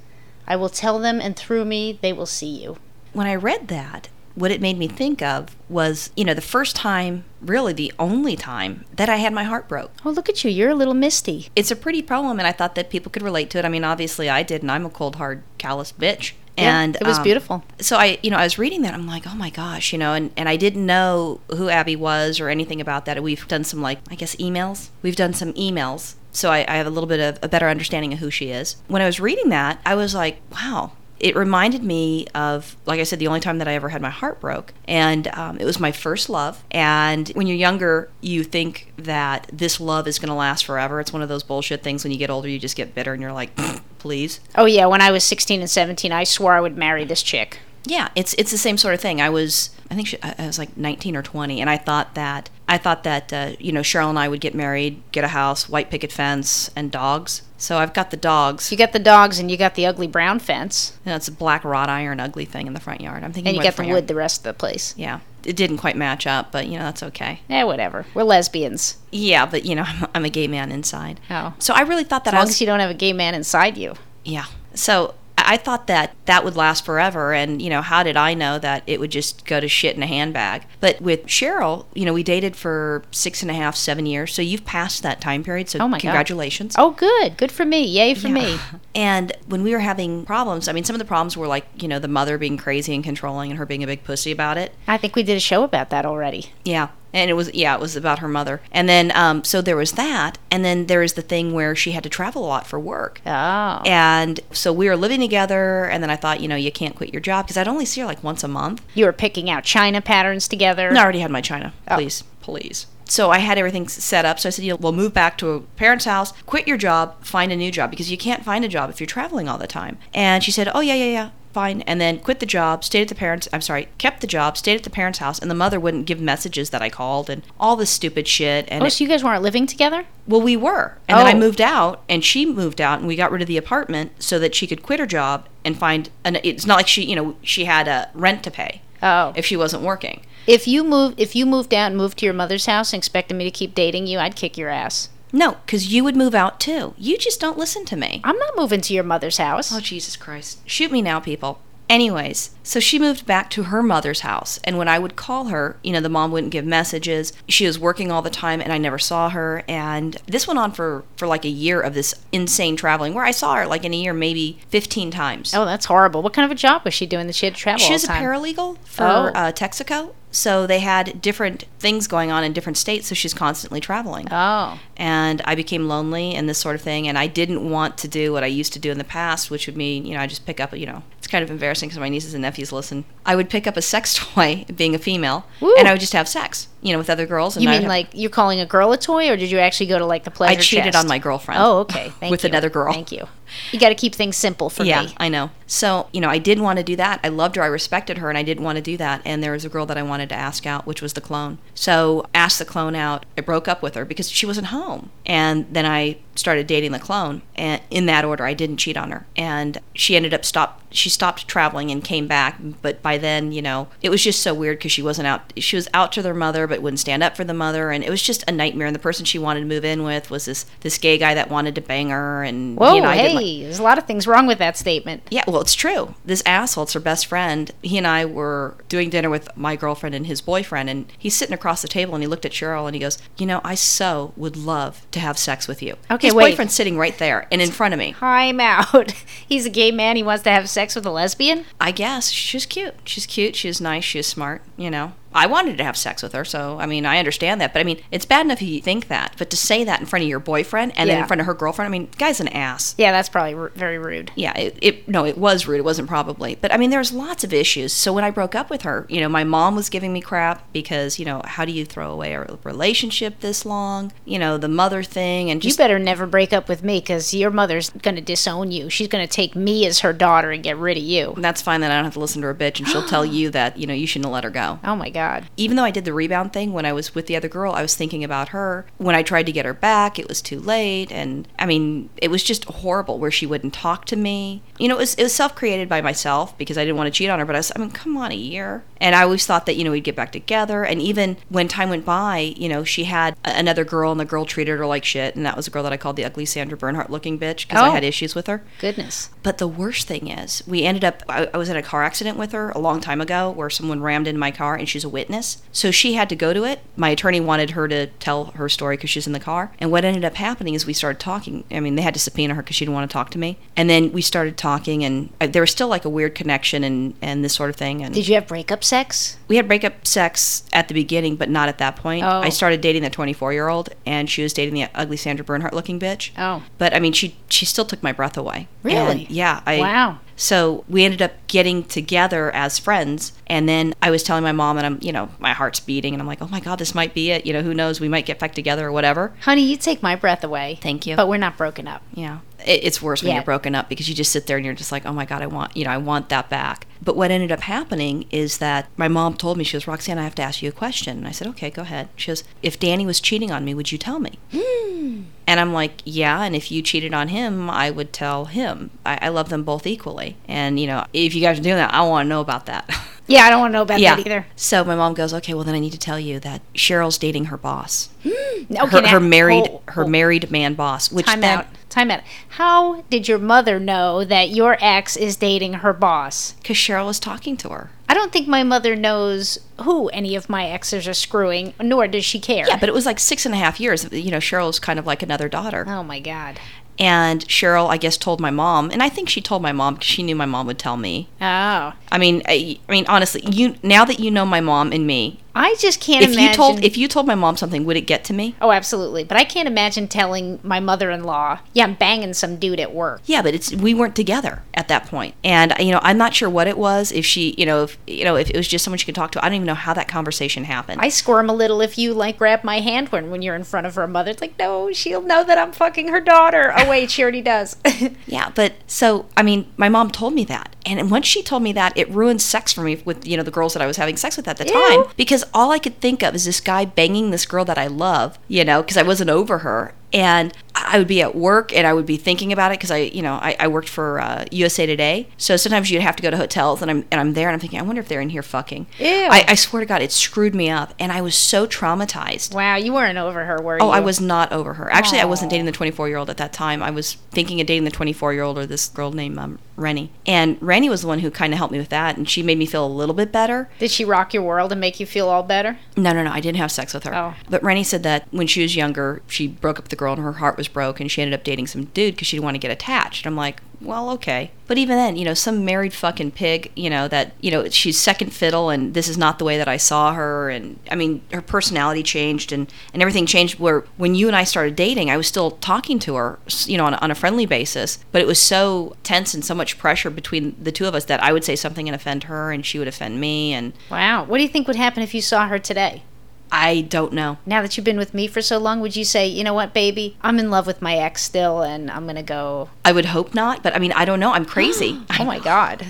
I 0.47 0.55
will 0.55 0.69
tell 0.69 0.99
them, 0.99 1.21
and 1.21 1.35
through 1.35 1.65
me, 1.65 1.97
they 2.01 2.13
will 2.13 2.25
see 2.25 2.61
you. 2.63 2.77
when 3.13 3.27
I 3.27 3.35
read 3.35 3.67
that, 3.67 4.09
what 4.35 4.51
it 4.51 4.61
made 4.61 4.77
me 4.77 4.87
think 4.87 5.21
of 5.21 5.55
was, 5.69 6.11
you 6.15 6.23
know, 6.23 6.33
the 6.33 6.41
first 6.41 6.75
time, 6.75 7.23
really 7.41 7.73
the 7.73 7.93
only 7.99 8.35
time 8.35 8.85
that 8.95 9.09
I 9.09 9.17
had 9.17 9.33
my 9.33 9.43
heart 9.43 9.67
broke. 9.67 9.91
Oh, 10.05 10.11
look 10.11 10.29
at 10.29 10.43
you. 10.43 10.51
You're 10.51 10.69
a 10.69 10.75
little 10.75 10.93
misty. 10.93 11.49
It's 11.55 11.71
a 11.71 11.75
pretty 11.75 12.01
poem, 12.01 12.39
and 12.39 12.47
I 12.47 12.51
thought 12.51 12.75
that 12.75 12.89
people 12.89 13.11
could 13.11 13.23
relate 13.23 13.49
to 13.51 13.59
it. 13.59 13.65
I 13.65 13.69
mean, 13.69 13.83
obviously 13.83 14.29
I 14.29 14.43
did, 14.43 14.61
and 14.61 14.71
I'm 14.71 14.85
a 14.85 14.89
cold, 14.89 15.15
hard, 15.17 15.43
callous 15.57 15.91
bitch. 15.91 16.33
Yeah, 16.57 16.81
And 16.81 16.95
it 16.97 17.07
was 17.07 17.17
um, 17.17 17.23
beautiful. 17.23 17.63
So 17.79 17.95
I, 17.95 18.19
you 18.21 18.29
know, 18.29 18.37
I 18.37 18.43
was 18.43 18.57
reading 18.57 18.81
that. 18.81 18.93
I'm 18.93 19.07
like, 19.07 19.25
oh 19.25 19.35
my 19.35 19.49
gosh, 19.49 19.93
you 19.93 19.97
know, 19.97 20.13
and, 20.13 20.31
and 20.35 20.49
I 20.49 20.57
didn't 20.57 20.85
know 20.85 21.39
who 21.49 21.69
Abby 21.69 21.95
was 21.95 22.41
or 22.41 22.49
anything 22.49 22.81
about 22.81 23.05
that. 23.05 23.21
We've 23.23 23.47
done 23.47 23.63
some 23.63 23.81
like, 23.81 23.99
I 24.09 24.15
guess, 24.15 24.35
emails. 24.35 24.89
We've 25.01 25.15
done 25.15 25.33
some 25.33 25.53
emails, 25.53 26.15
so 26.31 26.51
I, 26.51 26.65
I 26.67 26.75
have 26.75 26.87
a 26.87 26.89
little 26.89 27.07
bit 27.07 27.21
of 27.21 27.39
a 27.41 27.47
better 27.47 27.69
understanding 27.69 28.11
of 28.13 28.19
who 28.19 28.29
she 28.29 28.49
is. 28.49 28.75
When 28.87 29.01
I 29.01 29.05
was 29.05 29.19
reading 29.19 29.49
that, 29.49 29.79
I 29.85 29.95
was 29.95 30.13
like, 30.13 30.41
wow. 30.51 30.91
It 31.21 31.35
reminded 31.35 31.83
me 31.83 32.25
of, 32.33 32.75
like 32.87 32.99
I 32.99 33.03
said, 33.03 33.19
the 33.19 33.27
only 33.27 33.41
time 33.41 33.59
that 33.59 33.67
I 33.67 33.73
ever 33.73 33.89
had 33.89 34.01
my 34.01 34.09
heart 34.09 34.39
broke, 34.41 34.73
and 34.87 35.27
um, 35.27 35.59
it 35.59 35.65
was 35.65 35.79
my 35.79 35.91
first 35.91 36.29
love. 36.29 36.63
And 36.71 37.29
when 37.29 37.45
you're 37.45 37.57
younger, 37.57 38.09
you 38.21 38.43
think 38.43 38.91
that 38.97 39.47
this 39.53 39.79
love 39.79 40.07
is 40.07 40.17
going 40.17 40.29
to 40.29 40.33
last 40.33 40.65
forever. 40.65 40.99
It's 40.99 41.13
one 41.13 41.21
of 41.21 41.29
those 41.29 41.43
bullshit 41.43 41.83
things. 41.83 42.03
When 42.03 42.11
you 42.11 42.17
get 42.17 42.31
older, 42.31 42.49
you 42.49 42.57
just 42.57 42.75
get 42.75 42.95
bitter, 42.95 43.13
and 43.13 43.21
you're 43.21 43.33
like, 43.33 43.55
please. 43.99 44.39
Oh, 44.55 44.65
yeah. 44.65 44.87
When 44.87 44.99
I 44.99 45.11
was 45.11 45.23
16 45.23 45.61
and 45.61 45.69
17, 45.69 46.11
I 46.11 46.23
swore 46.23 46.53
I 46.53 46.59
would 46.59 46.75
marry 46.75 47.05
this 47.05 47.21
chick. 47.21 47.59
Yeah, 47.85 48.09
it's 48.15 48.33
it's 48.35 48.51
the 48.51 48.57
same 48.57 48.77
sort 48.77 48.93
of 48.93 49.01
thing. 49.01 49.21
I 49.21 49.29
was 49.29 49.71
I 49.89 49.95
think 49.95 50.07
she, 50.07 50.17
I 50.21 50.35
I 50.37 50.47
was 50.47 50.59
like 50.59 50.77
19 50.77 51.15
or 51.15 51.23
20 51.23 51.61
and 51.61 51.69
I 51.69 51.77
thought 51.77 52.13
that 52.13 52.49
I 52.71 52.77
thought 52.77 53.03
that 53.03 53.33
uh, 53.33 53.51
you 53.59 53.73
know 53.73 53.81
Cheryl 53.81 54.09
and 54.09 54.17
I 54.17 54.29
would 54.29 54.39
get 54.39 54.55
married, 54.55 55.01
get 55.11 55.25
a 55.25 55.27
house, 55.27 55.67
white 55.67 55.89
picket 55.91 56.09
fence 56.09 56.71
and 56.73 56.89
dogs. 56.89 57.41
So 57.57 57.77
I've 57.77 57.93
got 57.93 58.11
the 58.11 58.17
dogs. 58.17 58.71
You 58.71 58.77
got 58.77 58.93
the 58.93 58.97
dogs 58.99 59.39
and 59.39 59.51
you 59.51 59.57
got 59.57 59.75
the 59.75 59.85
ugly 59.85 60.07
brown 60.07 60.39
fence. 60.39 60.97
Know, 61.05 61.15
it's 61.17 61.27
a 61.27 61.33
black 61.33 61.65
wrought 61.65 61.89
iron 61.89 62.21
ugly 62.21 62.45
thing 62.45 62.67
in 62.67 62.73
the 62.73 62.79
front 62.79 63.01
yard. 63.01 63.25
I'm 63.25 63.33
thinking 63.33 63.49
And 63.49 63.57
you 63.57 63.61
got 63.63 63.75
the 63.75 63.83
wood 63.83 63.89
yard- 63.89 64.07
the 64.07 64.15
rest 64.15 64.39
of 64.39 64.43
the 64.45 64.53
place. 64.53 64.95
Yeah. 64.97 65.19
It 65.43 65.57
didn't 65.57 65.77
quite 65.77 65.97
match 65.97 66.25
up, 66.25 66.51
but 66.51 66.67
you 66.67 66.77
know 66.77 66.85
that's 66.85 67.03
okay. 67.03 67.41
Yeah, 67.49 67.65
whatever. 67.65 68.05
We're 68.13 68.23
lesbians. 68.23 68.97
Yeah, 69.11 69.45
but 69.45 69.65
you 69.65 69.75
know 69.75 69.83
I'm, 69.85 70.07
I'm 70.15 70.25
a 70.25 70.29
gay 70.29 70.47
man 70.47 70.71
inside. 70.71 71.19
Oh. 71.29 71.53
So 71.59 71.73
I 71.73 71.81
really 71.81 72.05
thought 72.05 72.23
that 72.23 72.33
As 72.33 72.37
long 72.37 72.43
was 72.43 72.51
as 72.51 72.61
you 72.61 72.67
don't 72.67 72.79
have 72.79 72.89
a 72.91 72.95
gay 72.95 73.11
man 73.11 73.35
inside 73.35 73.77
you. 73.77 73.95
Yeah. 74.23 74.45
So 74.75 75.15
I 75.45 75.57
thought 75.57 75.87
that 75.87 76.15
that 76.25 76.43
would 76.43 76.55
last 76.55 76.85
forever. 76.85 77.33
And, 77.33 77.61
you 77.61 77.69
know, 77.69 77.81
how 77.81 78.03
did 78.03 78.17
I 78.17 78.33
know 78.33 78.59
that 78.59 78.83
it 78.87 78.99
would 78.99 79.11
just 79.11 79.45
go 79.45 79.59
to 79.59 79.67
shit 79.67 79.95
in 79.95 80.03
a 80.03 80.07
handbag? 80.07 80.63
But 80.79 81.01
with 81.01 81.25
Cheryl, 81.25 81.85
you 81.93 82.05
know, 82.05 82.13
we 82.13 82.23
dated 82.23 82.55
for 82.55 83.03
six 83.11 83.41
and 83.41 83.51
a 83.51 83.53
half, 83.53 83.75
seven 83.75 84.05
years. 84.05 84.33
So 84.33 84.41
you've 84.41 84.65
passed 84.65 85.03
that 85.03 85.21
time 85.21 85.43
period. 85.43 85.69
So 85.69 85.79
Oh 85.79 85.87
my 85.87 85.97
God. 85.97 86.01
congratulations. 86.01 86.75
Oh, 86.77 86.91
good. 86.91 87.37
Good 87.37 87.51
for 87.51 87.65
me. 87.65 87.83
Yay 87.85 88.13
for 88.13 88.29
me. 88.29 88.57
And 88.93 89.31
when 89.47 89.63
we 89.63 89.71
were 89.71 89.79
having 89.79 90.25
problems, 90.25 90.67
I 90.67 90.73
mean, 90.73 90.83
some 90.83 90.95
of 90.95 90.99
the 90.99 91.05
problems 91.05 91.37
were 91.37 91.47
like, 91.47 91.65
you 91.81 91.87
know, 91.87 91.97
the 91.97 92.09
mother 92.09 92.37
being 92.37 92.57
crazy 92.57 92.93
and 92.93 93.01
controlling 93.03 93.49
and 93.49 93.57
her 93.57 93.65
being 93.65 93.83
a 93.83 93.87
big 93.87 94.03
pussy 94.03 94.31
about 94.33 94.57
it. 94.57 94.73
I 94.85 94.97
think 94.97 95.15
we 95.15 95.23
did 95.23 95.37
a 95.37 95.39
show 95.39 95.63
about 95.63 95.89
that 95.91 96.05
already. 96.05 96.51
Yeah. 96.65 96.89
And 97.13 97.29
it 97.29 97.33
was, 97.33 97.53
yeah, 97.53 97.75
it 97.75 97.81
was 97.81 97.95
about 97.95 98.19
her 98.19 98.27
mother. 98.27 98.61
And 98.71 98.87
then, 98.87 99.11
um, 99.15 99.43
so 99.43 99.61
there 99.61 99.75
was 99.75 99.93
that. 99.93 100.37
And 100.49 100.63
then 100.63 100.85
there 100.87 101.01
was 101.01 101.13
the 101.13 101.21
thing 101.21 101.53
where 101.53 101.75
she 101.75 101.91
had 101.91 102.03
to 102.03 102.09
travel 102.09 102.45
a 102.45 102.47
lot 102.47 102.67
for 102.67 102.79
work. 102.79 103.21
Oh. 103.25 103.81
And 103.85 104.39
so 104.51 104.71
we 104.71 104.87
were 104.87 104.95
living 104.95 105.19
together. 105.19 105.85
And 105.85 106.01
then 106.01 106.09
I 106.09 106.15
thought, 106.15 106.39
you 106.39 106.47
know, 106.47 106.55
you 106.55 106.71
can't 106.71 106.95
quit 106.95 107.13
your 107.13 107.21
job 107.21 107.45
because 107.45 107.57
I'd 107.57 107.67
only 107.67 107.85
see 107.85 108.01
her 108.01 108.07
like 108.07 108.23
once 108.23 108.43
a 108.43 108.47
month. 108.47 108.81
You 108.93 109.05
were 109.05 109.13
picking 109.13 109.49
out 109.49 109.63
china 109.63 110.01
patterns 110.01 110.47
together. 110.47 110.89
And 110.89 110.97
I 110.97 111.03
already 111.03 111.19
had 111.19 111.31
my 111.31 111.41
china. 111.41 111.73
Oh. 111.89 111.95
Please, 111.95 112.23
please. 112.41 112.87
So 113.05 113.29
I 113.29 113.39
had 113.39 113.57
everything 113.57 113.89
set 113.89 114.23
up. 114.23 114.39
So 114.39 114.47
I 114.47 114.51
said, 114.51 114.63
you 114.63 114.71
know, 114.71 114.77
we'll 114.77 114.93
move 114.93 115.13
back 115.13 115.37
to 115.39 115.49
a 115.49 115.59
parent's 115.59 116.05
house, 116.05 116.31
quit 116.45 116.65
your 116.65 116.77
job, 116.77 117.21
find 117.25 117.51
a 117.51 117.57
new 117.57 117.69
job 117.69 117.91
because 117.91 118.09
you 118.09 118.17
can't 118.17 118.45
find 118.45 118.63
a 118.63 118.69
job 118.69 118.89
if 118.89 119.01
you're 119.01 119.07
traveling 119.07 119.49
all 119.49 119.57
the 119.57 119.67
time. 119.67 119.97
And 120.13 120.41
she 120.41 120.51
said, 120.51 120.69
oh, 120.73 120.79
yeah, 120.79 120.93
yeah, 120.93 121.11
yeah. 121.11 121.29
Fine. 121.53 121.81
And 121.81 121.99
then 122.01 122.19
quit 122.19 122.39
the 122.39 122.45
job, 122.45 122.83
stayed 122.83 123.03
at 123.03 123.07
the 123.07 123.15
parents, 123.15 123.47
I'm 123.53 123.61
sorry, 123.61 123.87
kept 123.97 124.21
the 124.21 124.27
job, 124.27 124.57
stayed 124.57 124.75
at 124.75 124.83
the 124.83 124.89
parents' 124.89 125.19
house, 125.19 125.39
and 125.39 125.49
the 125.51 125.55
mother 125.55 125.79
wouldn't 125.79 126.05
give 126.05 126.19
messages 126.19 126.69
that 126.71 126.81
I 126.81 126.89
called 126.89 127.29
and 127.29 127.43
all 127.59 127.75
this 127.75 127.89
stupid 127.89 128.27
shit. 128.27 128.65
And 128.69 128.83
Oh, 128.83 128.87
it- 128.87 128.91
so 128.91 129.03
you 129.03 129.09
guys 129.09 129.23
weren't 129.23 129.43
living 129.43 129.67
together? 129.67 130.05
well, 130.27 130.41
we 130.41 130.55
were. 130.57 130.97
And 131.07 131.17
then 131.17 131.27
I 131.27 131.33
Oh. 131.33 131.37
moved 131.37 131.61
out, 131.61 132.01
and 132.09 132.23
she 132.23 132.45
moved 132.45 132.79
out, 132.81 132.99
and 132.99 133.07
we 133.07 133.15
got 133.15 133.31
rid 133.31 133.41
of 133.41 133.47
the 133.47 133.57
apartment 133.57 134.11
so 134.19 134.39
that 134.39 134.55
she 134.55 134.67
could 134.67 134.83
quit 134.83 134.99
her 134.99 135.05
job 135.05 135.47
and 135.65 135.77
find 135.77 136.09
an. 136.23 136.39
It's 136.43 136.65
not 136.65 136.77
like 136.77 136.87
she, 136.87 137.03
you 137.03 137.15
know, 137.15 137.35
she 137.43 137.65
had 137.65 137.87
a 137.87 138.09
rent 138.13 138.43
to 138.43 138.51
pay 138.51 138.81
Oh. 139.03 139.33
if 139.35 139.45
she 139.45 139.55
wasn't 139.57 139.83
working. 139.83 140.21
If 140.47 140.67
you 140.67 140.83
move 140.83 141.13
if 141.17 141.35
you 141.35 141.45
moved 141.45 141.73
out 141.73 141.87
and 141.87 141.97
moved 141.97 142.17
to 142.19 142.25
your 142.25 142.33
mother's 142.33 142.65
house 142.65 142.93
and 142.93 142.99
expected 142.99 143.35
me 143.35 143.43
to 143.43 143.51
keep 143.51 143.75
dating 143.75 144.07
you, 144.07 144.17
I'd 144.19 144.35
kick 144.35 144.57
your 144.57 144.69
ass. 144.69 145.09
No, 145.33 145.57
because 145.65 145.93
you 145.93 146.03
would 146.03 146.15
move 146.15 146.35
out 146.35 146.59
too. 146.59 146.93
You 146.97 147.17
just 147.17 147.39
don't 147.39 147.57
listen 147.57 147.85
to 147.85 147.95
me. 147.95 148.21
I'm 148.23 148.37
not 148.37 148.57
moving 148.57 148.81
to 148.81 148.93
your 148.93 149.03
mother's 149.03 149.37
house. 149.37 149.71
Oh, 149.73 149.79
Jesus 149.79 150.17
Christ. 150.17 150.59
Shoot 150.65 150.91
me 150.91 151.01
now, 151.01 151.19
people. 151.19 151.61
Anyways, 151.91 152.51
so 152.63 152.79
she 152.79 152.97
moved 152.97 153.25
back 153.25 153.49
to 153.49 153.63
her 153.63 153.83
mother's 153.83 154.21
house. 154.21 154.61
And 154.63 154.77
when 154.77 154.87
I 154.87 154.97
would 154.97 155.17
call 155.17 155.47
her, 155.49 155.75
you 155.83 155.91
know, 155.91 155.99
the 155.99 156.07
mom 156.07 156.31
wouldn't 156.31 156.53
give 156.53 156.63
messages. 156.65 157.33
She 157.49 157.65
was 157.65 157.77
working 157.77 158.09
all 158.13 158.21
the 158.21 158.29
time 158.29 158.61
and 158.61 158.71
I 158.71 158.77
never 158.77 158.97
saw 158.97 159.27
her. 159.29 159.61
And 159.67 160.15
this 160.25 160.47
went 160.47 160.57
on 160.57 160.71
for, 160.71 161.03
for 161.17 161.27
like 161.27 161.43
a 161.43 161.49
year 161.49 161.81
of 161.81 161.93
this 161.93 162.15
insane 162.31 162.77
traveling 162.77 163.13
where 163.13 163.25
I 163.25 163.31
saw 163.31 163.55
her 163.55 163.67
like 163.67 163.83
in 163.83 163.93
a 163.93 163.97
year, 163.97 164.13
maybe 164.13 164.57
15 164.69 165.11
times. 165.11 165.53
Oh, 165.53 165.65
that's 165.65 165.83
horrible. 165.87 166.21
What 166.21 166.31
kind 166.31 166.45
of 166.45 166.51
a 166.51 166.55
job 166.55 166.85
was 166.85 166.93
she 166.93 167.05
doing 167.05 167.27
that 167.27 167.35
she 167.35 167.45
had 167.45 167.55
to 167.55 167.59
travel 167.61 167.85
She 167.85 167.91
was 167.91 168.05
a 168.05 168.07
paralegal 168.07 168.77
for 168.85 169.03
Oh. 169.03 169.25
uh, 169.35 169.51
Texaco. 169.51 170.13
So 170.33 170.65
they 170.65 170.79
had 170.79 171.21
different 171.21 171.65
things 171.79 172.07
going 172.07 172.31
on 172.31 172.45
in 172.45 172.53
different 172.53 172.77
states. 172.77 173.07
So 173.07 173.15
she's 173.15 173.33
constantly 173.33 173.81
traveling. 173.81 174.29
Oh. 174.31 174.79
and 174.95 175.41
I 175.43 175.55
became 175.55 175.89
lonely 175.89 176.35
and 176.35 176.47
this 176.47 176.57
sort 176.59 176.75
of 176.75 176.81
thing. 176.81 177.05
And 177.09 177.17
I 177.17 177.27
didn't 177.27 177.69
want 177.69 177.97
to 177.97 178.07
do 178.07 178.31
what 178.31 178.45
I 178.45 178.47
used 178.47 178.71
to 178.73 178.79
do 178.79 178.91
in 178.91 178.97
the 178.97 179.03
past, 179.03 179.51
which 179.51 179.67
would 179.67 179.75
mean, 179.75 180.05
you 180.05 180.15
know, 180.15 180.21
I 180.21 180.27
just 180.27 180.45
pick 180.45 180.61
up, 180.61 180.73
you 180.77 180.85
know, 180.85 181.03
kind 181.31 181.43
of 181.43 181.49
embarrassing 181.49 181.89
because 181.89 181.99
my 181.99 182.09
nieces 182.09 182.33
and 182.33 182.41
nephews 182.41 182.71
listen. 182.71 183.05
I 183.25 183.35
would 183.35 183.49
pick 183.49 183.65
up 183.65 183.77
a 183.77 183.81
sex 183.81 184.13
toy, 184.33 184.65
being 184.75 184.93
a 184.93 184.99
female, 184.99 185.45
and 185.79 185.87
I 185.87 185.91
would 185.91 186.01
just 186.01 186.13
have 186.13 186.27
sex, 186.27 186.67
you 186.81 186.91
know, 186.91 186.97
with 186.97 187.09
other 187.09 187.25
girls. 187.25 187.55
And 187.55 187.63
You 187.63 187.69
mean 187.69 187.81
have- 187.81 187.89
like 187.89 188.09
you're 188.13 188.29
calling 188.29 188.59
a 188.59 188.65
girl 188.65 188.91
a 188.91 188.97
toy, 188.97 189.29
or 189.29 189.37
did 189.37 189.51
you 189.51 189.59
actually 189.59 189.87
go 189.87 189.99
to 189.99 190.05
like 190.05 190.23
the 190.23 190.31
pleasure 190.31 190.59
I 190.59 190.61
cheated 190.61 190.93
chest? 190.93 190.97
on 190.97 191.07
my 191.07 191.19
girlfriend. 191.19 191.61
Oh, 191.61 191.79
okay. 191.79 192.09
Thank 192.19 192.23
you. 192.23 192.31
with 192.31 192.43
you. 192.43 192.49
another 192.49 192.69
girl. 192.69 192.93
Thank 192.93 193.11
you. 193.11 193.27
You 193.71 193.79
got 193.79 193.89
to 193.89 193.95
keep 193.95 194.15
things 194.15 194.37
simple 194.37 194.69
for 194.69 194.83
yeah, 194.83 195.01
me. 195.01 195.07
Yeah, 195.09 195.13
I 195.17 195.29
know. 195.29 195.51
So, 195.67 196.07
you 196.11 196.21
know, 196.21 196.29
I 196.29 196.37
didn't 196.37 196.63
want 196.63 196.77
to 196.77 196.83
do 196.83 196.95
that. 196.95 197.19
I 197.23 197.27
loved 197.29 197.55
her. 197.55 197.63
I 197.63 197.67
respected 197.67 198.17
her, 198.17 198.29
and 198.29 198.37
I 198.37 198.43
didn't 198.43 198.63
want 198.63 198.77
to 198.77 198.81
do 198.81 198.97
that. 198.97 199.21
And 199.25 199.43
there 199.43 199.51
was 199.51 199.65
a 199.65 199.69
girl 199.69 199.85
that 199.87 199.97
I 199.97 200.03
wanted 200.03 200.29
to 200.29 200.35
ask 200.35 200.65
out, 200.65 200.85
which 200.85 201.01
was 201.01 201.13
the 201.13 201.21
clone. 201.21 201.57
So, 201.75 202.25
asked 202.33 202.59
the 202.59 202.65
clone 202.65 202.95
out. 202.95 203.25
I 203.37 203.41
broke 203.41 203.67
up 203.67 203.81
with 203.81 203.95
her 203.95 204.05
because 204.05 204.29
she 204.29 204.45
wasn't 204.45 204.67
home. 204.67 205.09
And 205.25 205.65
then 205.71 205.85
I 205.85 206.17
started 206.35 206.67
dating 206.67 206.91
the 206.91 206.99
clone. 206.99 207.41
And 207.55 207.81
in 207.89 208.05
that 208.05 208.25
order, 208.25 208.45
I 208.45 208.53
didn't 208.53 208.77
cheat 208.77 208.97
on 208.97 209.11
her. 209.11 209.25
And 209.35 209.79
she 209.93 210.15
ended 210.15 210.33
up 210.33 210.45
stopped. 210.45 210.93
She 210.93 211.09
stopped 211.09 211.47
traveling 211.47 211.89
and 211.91 212.03
came 212.03 212.27
back. 212.27 212.59
But 212.81 213.01
by 213.01 213.17
then, 213.17 213.51
you 213.51 213.61
know, 213.61 213.87
it 214.01 214.09
was 214.09 214.23
just 214.23 214.41
so 214.41 214.53
weird 214.53 214.77
because 214.77 214.91
she 214.91 215.01
wasn't 215.01 215.27
out. 215.27 215.53
She 215.57 215.75
was 215.75 215.87
out 215.93 216.11
to 216.13 216.21
their 216.21 216.33
mother, 216.33 216.67
but 216.71 216.81
wouldn't 216.81 216.99
stand 216.99 217.21
up 217.21 217.37
for 217.37 217.43
the 217.43 217.53
mother. 217.53 217.91
And 217.91 218.03
it 218.03 218.09
was 218.09 218.21
just 218.23 218.43
a 218.47 218.51
nightmare. 218.51 218.87
And 218.87 218.95
the 218.95 218.99
person 218.99 219.25
she 219.25 219.37
wanted 219.37 219.59
to 219.59 219.65
move 219.67 219.85
in 219.85 220.03
with 220.03 220.31
was 220.31 220.45
this 220.45 220.65
this 220.79 220.97
gay 220.97 221.17
guy 221.19 221.35
that 221.35 221.49
wanted 221.51 221.75
to 221.75 221.81
bang 221.81 222.09
her. 222.09 222.43
And 222.43 222.77
Whoa, 222.77 222.93
he 222.93 222.97
and 222.97 223.05
I 223.07 223.15
hey, 223.17 223.33
my- 223.35 223.63
there's 223.63 223.79
a 223.79 223.83
lot 223.83 223.97
of 223.99 224.05
things 224.05 224.25
wrong 224.25 224.47
with 224.47 224.57
that 224.57 224.77
statement. 224.77 225.23
yeah, 225.29 225.43
well, 225.47 225.61
it's 225.61 225.75
true. 225.75 226.15
This 226.25 226.41
asshole, 226.45 226.85
it's 226.85 226.93
her 226.93 226.99
best 226.99 227.27
friend. 227.27 227.69
He 227.83 227.97
and 227.97 228.07
I 228.07 228.25
were 228.25 228.75
doing 228.89 229.09
dinner 229.09 229.29
with 229.29 229.49
my 229.55 229.75
girlfriend 229.75 230.15
and 230.15 230.25
his 230.25 230.41
boyfriend, 230.41 230.89
and 230.89 231.11
he's 231.17 231.35
sitting 231.35 231.53
across 231.53 231.81
the 231.83 231.87
table 231.87 232.15
and 232.15 232.23
he 232.23 232.27
looked 232.27 232.45
at 232.45 232.51
Cheryl 232.51 232.85
and 232.87 232.95
he 232.95 232.99
goes, 232.99 233.17
You 233.37 233.45
know, 233.45 233.61
I 233.63 233.75
so 233.75 234.33
would 234.37 234.55
love 234.55 235.05
to 235.11 235.19
have 235.19 235.37
sex 235.37 235.67
with 235.67 235.81
you. 235.83 235.95
Okay, 236.09 236.27
his 236.27 236.33
wait. 236.33 236.51
boyfriend's 236.51 236.73
sitting 236.73 236.97
right 236.97 237.17
there 237.17 237.47
and 237.51 237.61
in 237.61 237.71
front 237.71 237.93
of 237.93 237.99
me. 237.99 238.15
I'm 238.21 238.59
out. 238.59 239.11
He's 239.47 239.65
a 239.65 239.69
gay 239.69 239.91
man. 239.91 240.15
He 240.15 240.23
wants 240.23 240.43
to 240.43 240.49
have 240.51 240.69
sex 240.69 240.95
with 240.95 241.05
a 241.05 241.11
lesbian. 241.11 241.65
I 241.79 241.91
guess 241.91 242.29
she's 242.29 242.65
cute. 242.65 242.95
She's 243.03 243.25
cute. 243.25 243.55
She's 243.55 243.81
nice. 243.81 244.03
She's 244.03 244.27
smart, 244.27 244.61
you 244.77 244.89
know. 244.89 245.13
I 245.33 245.47
wanted 245.47 245.77
to 245.77 245.83
have 245.83 245.97
sex 245.97 246.21
with 246.23 246.33
her, 246.33 246.43
so 246.45 246.77
I 246.79 246.85
mean, 246.85 247.05
I 247.05 247.17
understand 247.19 247.61
that. 247.61 247.73
But 247.73 247.79
I 247.79 247.83
mean, 247.83 248.01
it's 248.11 248.25
bad 248.25 248.45
enough 248.45 248.61
if 248.61 248.67
you 248.67 248.81
think 248.81 249.07
that, 249.07 249.35
but 249.37 249.49
to 249.49 249.57
say 249.57 249.83
that 249.83 249.99
in 249.99 250.05
front 250.05 250.23
of 250.23 250.29
your 250.29 250.39
boyfriend 250.39 250.93
and 250.97 251.09
then 251.09 251.19
in 251.19 251.27
front 251.27 251.39
of 251.41 251.45
her 251.47 251.53
girlfriend, 251.53 251.87
I 251.87 251.91
mean, 251.91 252.09
guy's 252.17 252.39
an 252.39 252.47
ass. 252.49 252.95
Yeah, 252.97 253.11
that's 253.11 253.29
probably 253.29 253.53
r- 253.53 253.71
very 253.75 253.97
rude. 253.97 254.31
yeah, 254.35 254.57
it, 254.57 254.77
it 254.81 255.07
no, 255.07 255.25
it 255.25 255.37
was 255.37 255.67
rude. 255.67 255.77
It 255.79 255.83
wasn't 255.85 256.07
probably, 256.07 256.55
but 256.55 256.73
I 256.73 256.77
mean, 256.77 256.89
there's 256.89 257.11
lots 257.13 257.43
of 257.43 257.53
issues. 257.53 257.93
So 257.93 258.11
when 258.13 258.23
I 258.23 258.31
broke 258.31 258.55
up 258.55 258.69
with 258.69 258.81
her, 258.83 259.05
you 259.09 259.19
know, 259.21 259.29
my 259.29 259.43
mom 259.43 259.75
was 259.75 259.89
giving 259.89 260.11
me 260.13 260.21
crap 260.21 260.71
because 260.73 261.19
you 261.19 261.25
know, 261.25 261.41
how 261.45 261.65
do 261.65 261.71
you 261.71 261.85
throw 261.85 262.11
away 262.11 262.33
a 262.33 262.57
relationship 262.63 263.39
this 263.39 263.65
long? 263.65 264.11
You 264.25 264.39
know, 264.39 264.57
the 264.57 264.67
mother 264.67 265.03
thing, 265.03 265.49
and 265.51 265.63
You 265.63 265.75
better 265.75 265.99
never 265.99 266.25
break 266.25 266.51
up 266.51 266.67
with 266.67 266.83
me 266.83 266.99
because 266.99 267.33
your 267.33 267.51
mother's 267.51 267.89
going 267.91 268.15
to 268.15 268.21
disown 268.21 268.71
you. 268.71 268.89
She's 268.89 269.07
going 269.07 269.25
to 269.25 269.31
take 269.33 269.55
me 269.55 269.85
as 269.85 269.99
her 269.99 270.13
daughter 270.13 270.51
and 270.51 270.61
get 270.63 270.77
rid 270.77 270.97
of 270.97 271.03
you. 271.03 271.35
that's 271.37 271.61
fine. 271.61 271.81
Then 271.81 271.91
I 271.91 271.95
don't 271.95 272.03
have 272.05 272.13
to 272.13 272.19
listen 272.19 272.41
to 272.41 272.47
her 272.47 272.55
bitch, 272.55 272.79
and 272.79 272.87
she'll 272.87 273.07
tell 273.07 273.25
you 273.37 273.49
that 273.51 273.77
you 273.77 273.87
know 273.87 273.93
you 273.93 274.07
shouldn't 274.07 274.25
have 274.25 274.33
let 274.33 274.43
her 274.43 274.49
go. 274.49 274.79
Oh 274.83 274.95
my 274.95 275.09
God. 275.09 275.20
Even 275.57 275.77
though 275.77 275.83
I 275.83 275.91
did 275.91 276.05
the 276.05 276.13
rebound 276.13 276.53
thing 276.53 276.73
when 276.73 276.85
I 276.85 276.93
was 276.93 277.13
with 277.15 277.27
the 277.27 277.35
other 277.35 277.47
girl, 277.47 277.73
I 277.73 277.81
was 277.81 277.95
thinking 277.95 278.23
about 278.23 278.49
her. 278.49 278.85
When 278.97 279.15
I 279.15 279.23
tried 279.23 279.45
to 279.47 279.51
get 279.51 279.65
her 279.65 279.73
back, 279.73 280.17
it 280.19 280.27
was 280.27 280.41
too 280.41 280.59
late. 280.59 281.11
And 281.11 281.47
I 281.59 281.65
mean, 281.65 282.09
it 282.17 282.29
was 282.31 282.43
just 282.43 282.65
horrible 282.65 283.19
where 283.19 283.31
she 283.31 283.45
wouldn't 283.45 283.73
talk 283.73 284.05
to 284.05 284.15
me. 284.15 284.61
You 284.79 284.87
know, 284.87 284.95
it 284.95 284.99
was, 284.99 285.15
it 285.15 285.23
was 285.23 285.33
self 285.33 285.55
created 285.55 285.87
by 285.89 286.01
myself 286.01 286.57
because 286.57 286.77
I 286.77 286.83
didn't 286.85 286.97
want 286.97 287.07
to 287.07 287.11
cheat 287.17 287.29
on 287.29 287.39
her. 287.39 287.45
But 287.45 287.55
I 287.55 287.59
was, 287.59 287.71
I 287.75 287.79
mean, 287.79 287.91
come 287.91 288.17
on, 288.17 288.31
a 288.31 288.35
year. 288.35 288.83
And 288.99 289.15
I 289.15 289.23
always 289.23 289.45
thought 289.45 289.65
that, 289.65 289.75
you 289.77 289.83
know, 289.83 289.91
we'd 289.91 290.03
get 290.03 290.15
back 290.15 290.31
together. 290.31 290.83
And 290.83 291.01
even 291.01 291.37
when 291.49 291.67
time 291.67 291.89
went 291.89 292.05
by, 292.05 292.53
you 292.55 292.69
know, 292.69 292.83
she 292.83 293.05
had 293.05 293.35
another 293.43 293.83
girl 293.83 294.11
and 294.11 294.19
the 294.19 294.25
girl 294.25 294.45
treated 294.45 294.77
her 294.77 294.85
like 294.85 295.03
shit. 295.05 295.35
And 295.35 295.45
that 295.45 295.55
was 295.57 295.67
a 295.67 295.71
girl 295.71 295.81
that 295.83 295.91
I 295.93 295.97
called 295.97 296.15
the 296.17 296.25
ugly 296.25 296.45
Sandra 296.45 296.77
Bernhard 296.77 297.09
looking 297.09 297.39
bitch 297.39 297.67
because 297.67 297.79
I 297.81 297.87
Oh. 297.89 297.91
had 297.91 298.03
issues 298.03 298.35
with 298.35 298.47
her. 298.47 298.63
Goodness. 298.79 299.29
But 299.43 299.57
the 299.57 299.67
worst 299.67 300.07
thing 300.07 300.27
is, 300.27 300.63
we 300.67 300.83
ended 300.83 301.03
up, 301.03 301.23
I, 301.27 301.49
I 301.51 301.57
was 301.57 301.67
in 301.69 301.75
a 301.77 301.81
car 301.81 302.03
accident 302.03 302.37
with 302.37 302.51
her 302.51 302.69
a 302.71 302.79
long 302.79 303.01
time 303.01 303.21
ago 303.21 303.49
where 303.49 303.69
someone 303.71 304.01
rammed 304.01 304.27
into 304.27 304.39
my 304.39 304.51
car 304.51 304.75
and 304.75 304.87
she's 304.87 305.03
a 305.03 305.09
witness. 305.11 305.61
So 305.71 305.91
she 305.91 306.13
had 306.13 306.29
to 306.29 306.35
go 306.35 306.53
to 306.53 306.63
it. 306.63 306.81
My 306.95 307.09
attorney 307.09 307.39
wanted 307.39 307.71
her 307.71 307.87
to 307.87 308.07
tell 308.07 308.45
her 308.45 308.69
story 308.69 308.97
because 308.97 309.09
she's 309.09 309.27
in 309.27 309.33
the 309.33 309.39
car. 309.39 309.71
And 309.79 309.91
what 309.91 310.05
ended 310.05 310.25
up 310.25 310.35
happening 310.35 310.73
is 310.73 310.85
we 310.85 310.93
started 310.93 311.19
talking. 311.19 311.63
I 311.71 311.79
mean, 311.79 311.95
they 311.95 312.01
had 312.01 312.13
to 312.13 312.19
subpoena 312.19 312.55
her 312.55 312.61
because 312.61 312.75
she 312.75 312.85
didn't 312.85 312.95
want 312.95 313.09
to 313.09 313.13
talk 313.13 313.29
to 313.31 313.37
me. 313.37 313.57
And 313.75 313.89
then 313.89 314.11
we 314.11 314.21
started 314.21 314.57
talking 314.57 315.03
and 315.03 315.31
uh, 315.39 315.47
there 315.47 315.61
was 315.61 315.71
still 315.71 315.87
like 315.87 316.05
a 316.05 316.09
weird 316.09 316.35
connection 316.35 316.83
and, 316.83 317.13
and 317.21 317.43
this 317.43 317.53
sort 317.53 317.69
of 317.69 317.75
thing. 317.75 318.03
And 318.03 318.13
Did 318.13 318.27
you 318.27 318.35
have 318.35 318.47
breakup 318.47 318.83
sex? 318.83 319.37
we 319.47 319.57
had 319.57 319.67
breakup 319.67 320.07
sex 320.07 320.63
at 320.71 320.87
the 320.87 320.93
beginning, 320.93 321.35
but 321.35 321.49
not 321.49 321.67
at 321.67 321.77
that 321.79 321.97
point. 321.97 322.23
Oh. 322.23 322.39
I 322.39 322.47
started 322.47 322.79
dating 322.79 323.03
the 323.03 323.09
24 323.09 323.51
year 323.51 323.67
old 323.67 323.89
and 324.05 324.29
she 324.29 324.43
was 324.43 324.53
dating 324.53 324.75
the 324.75 324.87
ugly 324.95 325.17
Sandra 325.17 325.43
Bernhard 325.43 325.73
looking 325.73 325.99
bitch. 325.99 326.31
Oh. 326.37 326.63
But 326.77 326.93
I 326.93 326.99
mean, 326.99 327.11
she 327.11 327.35
she 327.49 327.65
still 327.65 327.83
took 327.83 328.01
my 328.01 328.13
breath 328.13 328.37
away. 328.37 328.69
Really? 328.83 329.25
And, 329.25 329.29
yeah. 329.29 329.61
I, 329.65 329.79
Wow. 329.79 330.19
So 330.41 330.83
we 330.89 331.05
ended 331.05 331.21
up 331.21 331.33
getting 331.45 331.83
together 331.83 332.49
as 332.49 332.79
friends, 332.79 333.31
and 333.45 333.69
then 333.69 333.93
I 334.01 334.09
was 334.09 334.23
telling 334.23 334.41
my 334.41 334.51
mom, 334.51 334.77
and 334.77 334.87
I'm, 334.87 334.97
you 334.99 335.11
know, 335.11 335.29
my 335.37 335.53
heart's 335.53 335.79
beating, 335.79 336.15
and 336.15 336.21
I'm 336.21 336.25
like, 336.25 336.41
oh 336.41 336.47
my 336.47 336.59
god, 336.59 336.79
this 336.79 336.95
might 336.95 337.13
be 337.13 337.29
it. 337.29 337.45
You 337.45 337.53
know, 337.53 337.61
who 337.61 337.75
knows? 337.75 337.99
We 337.99 338.09
might 338.09 338.25
get 338.25 338.39
back 338.39 338.55
together 338.55 338.87
or 338.87 338.91
whatever. 338.91 339.35
Honey, 339.41 339.61
you 339.61 339.77
take 339.77 340.01
my 340.01 340.15
breath 340.15 340.43
away. 340.43 340.79
Thank 340.81 341.05
you. 341.05 341.15
But 341.15 341.27
we're 341.27 341.37
not 341.37 341.57
broken 341.57 341.87
up. 341.87 342.01
Yeah. 342.15 342.39
It, 342.65 342.83
it's 342.83 343.01
worse 343.01 343.21
when 343.21 343.29
Yeah. 343.29 343.35
you're 343.35 343.43
broken 343.43 343.75
up 343.75 343.89
because 343.89 344.07
you 344.09 344.15
just 344.15 344.31
sit 344.31 344.47
there 344.47 344.57
and 344.57 344.65
you're 344.65 344.75
just 344.75 344.91
like, 344.91 345.05
oh 345.05 345.13
my 345.13 345.25
God, 345.25 345.41
I 345.41 345.47
want, 345.47 345.75
you 345.75 345.85
know, 345.85 345.91
I 345.91 345.97
want 345.97 346.29
that 346.29 346.49
back. 346.49 346.87
But 347.03 347.15
what 347.15 347.31
ended 347.31 347.51
up 347.51 347.61
happening 347.61 348.25
is 348.31 348.59
that 348.59 348.87
my 348.97 349.07
mom 349.07 349.35
told 349.35 349.57
me, 349.57 349.63
she 349.63 349.73
goes, 349.73 349.87
Roxanne, 349.87 350.19
I 350.19 350.23
have 350.23 350.35
to 350.35 350.41
ask 350.43 350.61
you 350.61 350.69
a 350.69 350.71
question. 350.73 351.17
And 351.17 351.27
I 351.27 351.31
said, 351.31 351.47
okay, 351.47 351.69
go 351.69 351.81
ahead. 351.81 352.09
She 352.15 352.27
goes, 352.27 352.43
if 352.61 352.79
Danny 352.79 353.05
was 353.05 353.19
cheating 353.19 353.51
on 353.51 353.65
me, 353.65 353.73
would 353.73 353.91
you 353.91 353.97
tell 353.97 354.19
me? 354.19 354.37
Hmm. 354.51 355.21
And 355.47 355.59
I'm 355.59 355.73
like, 355.73 356.01
yeah, 356.05 356.43
and 356.43 356.55
if 356.55 356.71
you 356.71 356.81
cheated 356.81 357.13
on 357.13 357.27
him, 357.29 357.69
I 357.69 357.89
would 357.89 358.13
tell 358.13 358.45
him. 358.45 358.91
I, 359.05 359.17
I 359.23 359.27
love 359.29 359.49
them 359.49 359.63
both 359.63 359.85
equally. 359.87 360.37
And, 360.47 360.79
you 360.79 360.87
know, 360.87 361.05
if 361.11 361.33
you 361.35 361.41
guys 361.41 361.59
are 361.59 361.63
doing 361.63 361.75
that, 361.75 361.93
I 361.93 362.01
want 362.03 362.25
to 362.25 362.29
know 362.29 362.41
about 362.41 362.67
that. 362.67 362.89
Yeah, 363.31 363.43
I 363.45 363.49
don't 363.49 363.59
want 363.59 363.71
to 363.71 363.73
know 363.73 363.81
about 363.83 363.99
that 363.99 364.19
either. 364.19 364.45
So 364.55 364.83
my 364.83 364.95
mom 364.95 365.13
goes, 365.13 365.33
okay, 365.33 365.53
well, 365.53 365.63
then 365.63 365.75
I 365.75 365.79
need 365.79 365.91
to 365.93 365.99
tell 365.99 366.19
you 366.19 366.39
that 366.41 366.61
Cheryl's 366.73 367.17
dating 367.17 367.45
her 367.45 367.57
boss. 367.57 368.09
Hmm, 368.23 368.75
okay, 368.77 369.01
her, 369.01 369.07
her 369.07 369.19
married 369.19 369.67
hold- 369.67 369.81
her 369.87 370.05
married 370.05 370.51
man 370.51 370.73
boss, 370.75 371.11
which 371.11 371.25
Time 371.25 371.41
then, 371.41 371.59
out. 371.59 371.67
Time 371.89 372.11
out. 372.11 372.21
How 372.49 373.01
did 373.09 373.27
your 373.27 373.39
mother 373.39 373.79
know 373.79 374.23
that 374.23 374.49
your 374.49 374.77
ex 374.79 375.17
is 375.17 375.35
dating 375.35 375.73
her 375.73 375.93
boss? 375.93 376.53
because 376.53 376.77
Cheryl 376.77 377.05
was 377.07 377.19
talking 377.19 377.57
to 377.57 377.69
her. 377.69 377.91
I 378.07 378.13
don't 378.13 378.31
think 378.33 378.47
my 378.47 378.63
mother 378.63 378.95
knows 378.95 379.57
who 379.83 380.09
any 380.09 380.35
of 380.35 380.49
my 380.49 380.67
exes 380.67 381.07
are 381.07 381.13
screwing, 381.13 381.73
nor 381.81 382.07
does 382.07 382.25
she 382.25 382.39
care. 382.39 382.67
Yeah, 382.67 382.77
but 382.77 382.89
it 382.89 382.93
was 382.93 383.05
like 383.05 383.19
six 383.19 383.45
and 383.45 383.55
a 383.55 383.57
half 383.57 383.79
years. 383.79 384.05
You 384.11 384.31
know, 384.31 384.37
Cheryl's 384.37 384.79
kind 384.79 384.99
of 384.99 385.05
like 385.07 385.23
another 385.23 385.47
daughter. 385.47 385.85
oh 385.87 386.03
my 386.03 386.19
god. 386.19 386.59
And 386.99 387.45
Cheryl, 387.47 387.89
I 387.89 387.97
guess, 387.97 388.17
told 388.17 388.39
my 388.39 388.51
mom, 388.51 388.91
and 388.91 389.01
I 389.01 389.09
think 389.09 389.27
she 389.27 389.41
told 389.41 389.61
my 389.61 389.71
mom 389.71 389.95
because 389.95 390.07
she 390.07 390.23
knew 390.23 390.35
my 390.35 390.45
mom 390.45 390.67
would 390.67 390.77
tell 390.77 390.97
me. 390.97 391.27
Oh, 391.41 391.93
I 392.11 392.17
mean, 392.17 392.43
I, 392.47 392.77
I 392.87 392.91
mean, 392.91 393.05
honestly, 393.07 393.41
you 393.49 393.75
now 393.81 394.05
that 394.05 394.19
you 394.19 394.29
know 394.29 394.45
my 394.45 394.61
mom 394.61 394.91
and 394.91 395.07
me, 395.07 395.39
I 395.53 395.75
just 395.79 395.99
can't 395.99 396.23
if 396.23 396.31
imagine. 396.31 396.49
you 396.49 396.55
told 396.55 396.83
if 396.83 396.97
you 396.97 397.07
told 397.07 397.27
my 397.27 397.35
mom 397.35 397.57
something, 397.57 397.85
would 397.85 397.97
it 397.97 398.01
get 398.01 398.23
to 398.25 398.33
me? 398.33 398.55
oh, 398.61 398.71
absolutely. 398.71 399.23
But 399.23 399.37
I 399.37 399.43
can't 399.43 399.67
imagine 399.67 400.07
telling 400.07 400.59
my 400.63 400.79
mother-in-law, 400.79 401.59
"Yeah, 401.73 401.83
I'm 401.83 401.95
banging 401.95 402.33
some 402.33 402.55
dude 402.57 402.79
at 402.79 402.93
work." 402.93 403.21
Yeah, 403.25 403.41
but 403.41 403.53
it's 403.53 403.73
we 403.73 403.93
weren't 403.93 404.15
together 404.15 404.63
at 404.73 404.87
that 404.87 405.07
point, 405.07 405.35
and 405.43 405.73
uh, 405.73 405.75
you 405.79 405.91
know, 405.91 405.99
I'm 406.03 406.17
not 406.17 406.33
sure 406.33 406.49
what 406.49 406.67
it 406.67 406.77
was. 406.77 407.11
If 407.11 407.25
she, 407.25 407.53
you 407.57 407.65
know, 407.65 407.83
if 407.83 407.97
you 408.07 408.23
know, 408.23 408.35
if 408.35 408.49
it 408.49 408.55
was 408.55 408.67
just 408.67 408.83
someone 408.85 408.97
she 408.97 409.05
could 409.05 409.15
talk 409.15 409.31
to, 409.31 409.43
I 409.43 409.49
don't 409.49 409.55
even 409.55 409.67
know 409.67 409.73
how 409.73 409.93
that 409.93 410.07
conversation 410.07 410.63
happened. 410.63 411.01
I 411.01 411.09
squirm 411.09 411.49
a 411.49 411.53
little 411.53 411.81
if 411.81 411.97
you 411.97 412.13
like 412.13 412.37
grab 412.37 412.63
my 412.63 412.79
hand 412.79 413.09
when 413.09 413.29
when 413.29 413.41
you're 413.41 413.55
in 413.55 413.63
front 413.63 413.87
of 413.87 413.95
her 413.95 414.07
mother. 414.07 414.31
It's 414.31 414.41
like, 414.41 414.57
no, 414.57 414.91
she'll 414.93 415.21
know 415.21 415.43
that 415.43 415.57
I'm 415.57 415.71
fucking 415.73 416.07
her 416.09 416.21
daughter. 416.21 416.73
Oh 416.77 416.89
wait, 416.89 417.11
she 417.11 417.21
already 417.23 417.41
does. 417.41 417.75
Yeah, 418.27 418.49
but 418.55 418.73
so 418.87 419.25
I 419.35 419.43
mean, 419.43 419.71
my 419.77 419.89
mom 419.89 420.09
told 420.11 420.33
me 420.33 420.45
that, 420.45 420.75
And 420.85 421.11
once 421.11 421.25
she 421.25 421.43
told 421.43 421.63
me 421.63 421.73
that, 421.73 421.91
it 421.97 422.09
ruined 422.09 422.41
sex 422.41 422.71
for 422.71 422.81
me 422.81 423.01
with, 423.03 423.27
you 423.27 423.35
know, 423.35 423.43
the 423.43 423.51
girls 423.51 423.73
that 423.73 423.81
I 423.81 423.87
was 423.87 423.97
having 423.97 424.15
sex 424.15 424.37
with 424.37 424.47
at 424.47 424.57
the 424.57 424.65
Ew. 424.65 424.71
time. 424.71 425.13
Because 425.17 425.40
all 425.53 425.71
I 425.71 425.79
could 425.79 425.99
think 425.99 426.21
of 426.23 426.35
is 426.35 426.45
this 426.45 426.59
guy 426.59 426.85
banging 426.85 427.31
this 427.31 427.45
girl 427.45 427.65
that 427.65 427.77
I 427.77 427.87
love, 427.87 428.39
you 428.47 428.63
know, 428.63 428.81
because 428.81 428.97
I 428.97 429.03
wasn't 429.03 429.29
over 429.29 429.59
her. 429.59 429.93
And 430.13 430.53
I 430.75 430.97
would 430.97 431.07
be 431.07 431.21
at 431.21 431.35
work 431.35 431.73
and 431.75 431.85
I 431.85 431.93
would 431.93 432.05
be 432.05 432.17
thinking 432.17 432.51
about 432.51 432.71
it 432.71 432.79
because 432.79 432.91
I, 432.91 432.97
you 432.97 433.21
know, 433.21 433.33
I, 433.35 433.55
I 433.59 433.67
worked 433.67 433.89
for 433.89 434.19
uh, 434.19 434.45
USA 434.51 434.85
Today. 434.85 435.27
So 435.37 435.57
sometimes 435.57 435.89
you'd 435.89 436.01
have 436.01 436.15
to 436.15 436.23
go 436.23 436.29
to 436.31 436.37
hotels 436.37 436.81
and 436.81 436.89
I'm 436.89 437.05
and 437.11 437.19
I'm 437.19 437.33
there 437.33 437.47
and 437.47 437.53
I'm 437.53 437.59
thinking, 437.59 437.79
I 437.79 437.83
wonder 437.83 438.01
if 438.01 438.07
they're 438.07 438.21
in 438.21 438.29
here 438.29 438.43
fucking. 438.43 438.87
Ew. 438.99 439.07
I, 439.07 439.45
I 439.47 439.55
swear 439.55 439.81
to 439.81 439.85
God, 439.85 440.01
it 440.01 440.11
screwed 440.11 440.55
me 440.55 440.69
up, 440.69 440.93
and 440.99 441.11
I 441.11 441.21
was 441.21 441.35
so 441.35 441.67
traumatized. 441.67 442.53
Wow, 442.53 442.75
you 442.75 442.93
weren't 442.93 443.17
over 443.17 443.45
her, 443.45 443.61
were 443.61 443.77
you? 443.77 443.83
Oh, 443.83 443.89
I 443.89 443.99
was 443.99 444.19
not 444.21 444.51
over 444.51 444.73
her. 444.75 444.91
Actually, 444.91 445.19
I 445.19 445.25
wasn't 445.25 445.51
dating 445.51 445.65
the 445.65 445.71
24 445.71 446.07
year 446.07 446.17
old 446.17 446.29
at 446.29 446.37
that 446.37 446.53
time. 446.53 446.81
I 446.81 446.91
was 446.91 447.13
thinking 447.31 447.61
of 447.61 447.67
dating 447.67 447.83
the 447.83 447.91
24 447.91 448.33
year 448.33 448.43
old 448.43 448.57
or 448.57 448.65
this 448.65 448.87
girl 448.89 449.11
named 449.11 449.37
um, 449.37 449.59
Rennie. 449.75 450.11
And 450.25 450.61
Rennie 450.61 450.89
was 450.89 451.01
the 451.01 451.07
one 451.07 451.19
who 451.19 451.31
kind 451.31 451.53
of 451.53 451.57
helped 451.57 451.71
me 451.71 451.79
with 451.79 451.89
that, 451.89 452.17
and 452.17 452.29
she 452.29 452.43
made 452.43 452.57
me 452.57 452.65
feel 452.65 452.85
a 452.85 452.87
little 452.87 453.15
bit 453.15 453.31
better. 453.31 453.69
Did 453.79 453.91
she 453.91 454.05
rock 454.05 454.33
your 454.33 454.43
world 454.43 454.71
and 454.71 454.79
make 454.79 454.99
you 454.99 455.05
feel 455.05 455.27
all 455.27 455.43
better? 455.43 455.77
No, 455.97 456.13
no, 456.13 456.23
no, 456.23 456.31
I 456.31 456.39
didn't 456.39 456.57
have 456.57 456.71
sex 456.71 456.93
with 456.93 457.03
her. 457.03 457.15
Oh. 457.15 457.33
But 457.49 457.63
Rennie 457.63 457.83
said 457.83 458.03
that 458.03 458.27
when 458.31 458.47
she 458.47 458.61
was 458.61 458.75
younger, 458.75 459.21
she 459.27 459.47
broke 459.47 459.77
up 459.79 459.85
with 459.85 459.89
the 459.89 459.95
girl 459.95 460.13
and 460.13 460.23
her 460.23 460.33
heart 460.33 460.57
was 460.57 460.60
broke, 460.67 460.99
and 460.99 461.09
she 461.09 461.21
ended 461.21 461.37
up 461.37 461.43
dating 461.43 461.67
some 461.67 461.85
dude 461.85 462.15
because 462.15 462.27
she 462.27 462.37
didn't 462.37 462.45
want 462.45 462.55
to 462.55 462.59
get 462.59 462.71
attached. 462.71 463.25
I'm 463.25 463.35
like, 463.35 463.61
well, 463.81 464.11
okay. 464.11 464.51
But 464.67 464.77
even 464.77 464.95
then, 464.95 465.17
you 465.17 465.25
know, 465.25 465.33
some 465.33 465.65
married 465.65 465.93
fucking 465.93 466.31
pig, 466.31 466.71
you 466.75 466.89
know, 466.89 467.07
that, 467.07 467.33
you 467.41 467.51
know, 467.51 467.67
she's 467.69 467.99
second 467.99 468.31
fiddle 468.31 468.69
and 468.69 468.93
this 468.93 469.07
is 469.07 469.17
not 469.17 469.39
the 469.39 469.45
way 469.45 469.57
that 469.57 469.67
I 469.67 469.77
saw 469.77 470.13
her. 470.13 470.49
And 470.49 470.79
I 470.89 470.95
mean, 470.95 471.21
her 471.33 471.41
personality 471.41 472.03
changed 472.03 472.51
and, 472.51 472.71
and 472.93 473.01
everything 473.01 473.25
changed. 473.25 473.59
Where 473.59 473.81
when 473.97 474.15
you 474.15 474.27
and 474.27 474.35
I 474.35 474.43
started 474.43 474.75
dating, 474.75 475.09
I 475.09 475.17
was 475.17 475.27
still 475.27 475.51
talking 475.51 475.99
to 475.99 476.15
her, 476.15 476.39
you 476.65 476.77
know, 476.77 476.85
on 476.85 476.93
a, 476.93 476.97
on 476.97 477.11
a 477.11 477.15
friendly 477.15 477.45
basis. 477.45 477.99
But 478.11 478.21
it 478.21 478.27
was 478.27 478.39
so 478.39 478.95
tense 479.03 479.33
and 479.33 479.43
so 479.43 479.55
much 479.55 479.77
pressure 479.77 480.09
between 480.09 480.55
the 480.61 480.71
two 480.71 480.85
of 480.85 480.95
us 480.95 481.05
that 481.05 481.21
I 481.23 481.33
would 481.33 481.43
say 481.43 481.55
something 481.55 481.89
and 481.89 481.95
offend 481.95 482.25
her 482.25 482.51
and 482.51 482.65
she 482.65 482.79
would 482.79 482.87
offend 482.87 483.19
me. 483.19 483.53
And 483.53 483.73
Wow. 483.89 484.23
What 484.25 484.37
do 484.37 484.43
you 484.43 484.49
think 484.49 484.67
would 484.67 484.75
happen 484.75 485.03
if 485.03 485.13
you 485.13 485.21
saw 485.21 485.47
her 485.47 485.59
today? 485.59 486.03
I 486.51 486.81
don't 486.81 487.13
know. 487.13 487.37
Now 487.45 487.61
that 487.61 487.77
you've 487.77 487.85
been 487.85 487.97
with 487.97 488.13
me 488.13 488.27
for 488.27 488.41
so 488.41 488.57
long, 488.57 488.81
would 488.81 488.95
you 488.95 489.05
say, 489.05 489.25
you 489.25 489.43
know 489.43 489.53
what, 489.53 489.73
baby, 489.73 490.17
I'm 490.21 490.37
in 490.37 490.49
love 490.51 490.67
with 490.67 490.81
my 490.81 490.97
ex 490.97 491.23
still, 491.23 491.61
and 491.61 491.89
I'm 491.89 492.05
gonna 492.05 492.23
go? 492.23 492.69
I 492.83 492.91
would 492.91 493.05
hope 493.05 493.33
not, 493.33 493.63
but 493.63 493.75
I 493.75 493.79
mean, 493.79 493.93
I 493.93 494.05
don't 494.05 494.19
know. 494.19 494.33
I'm 494.33 494.45
crazy. 494.45 494.99
Oh 495.21 495.25
my 495.25 495.37
God. 495.37 495.85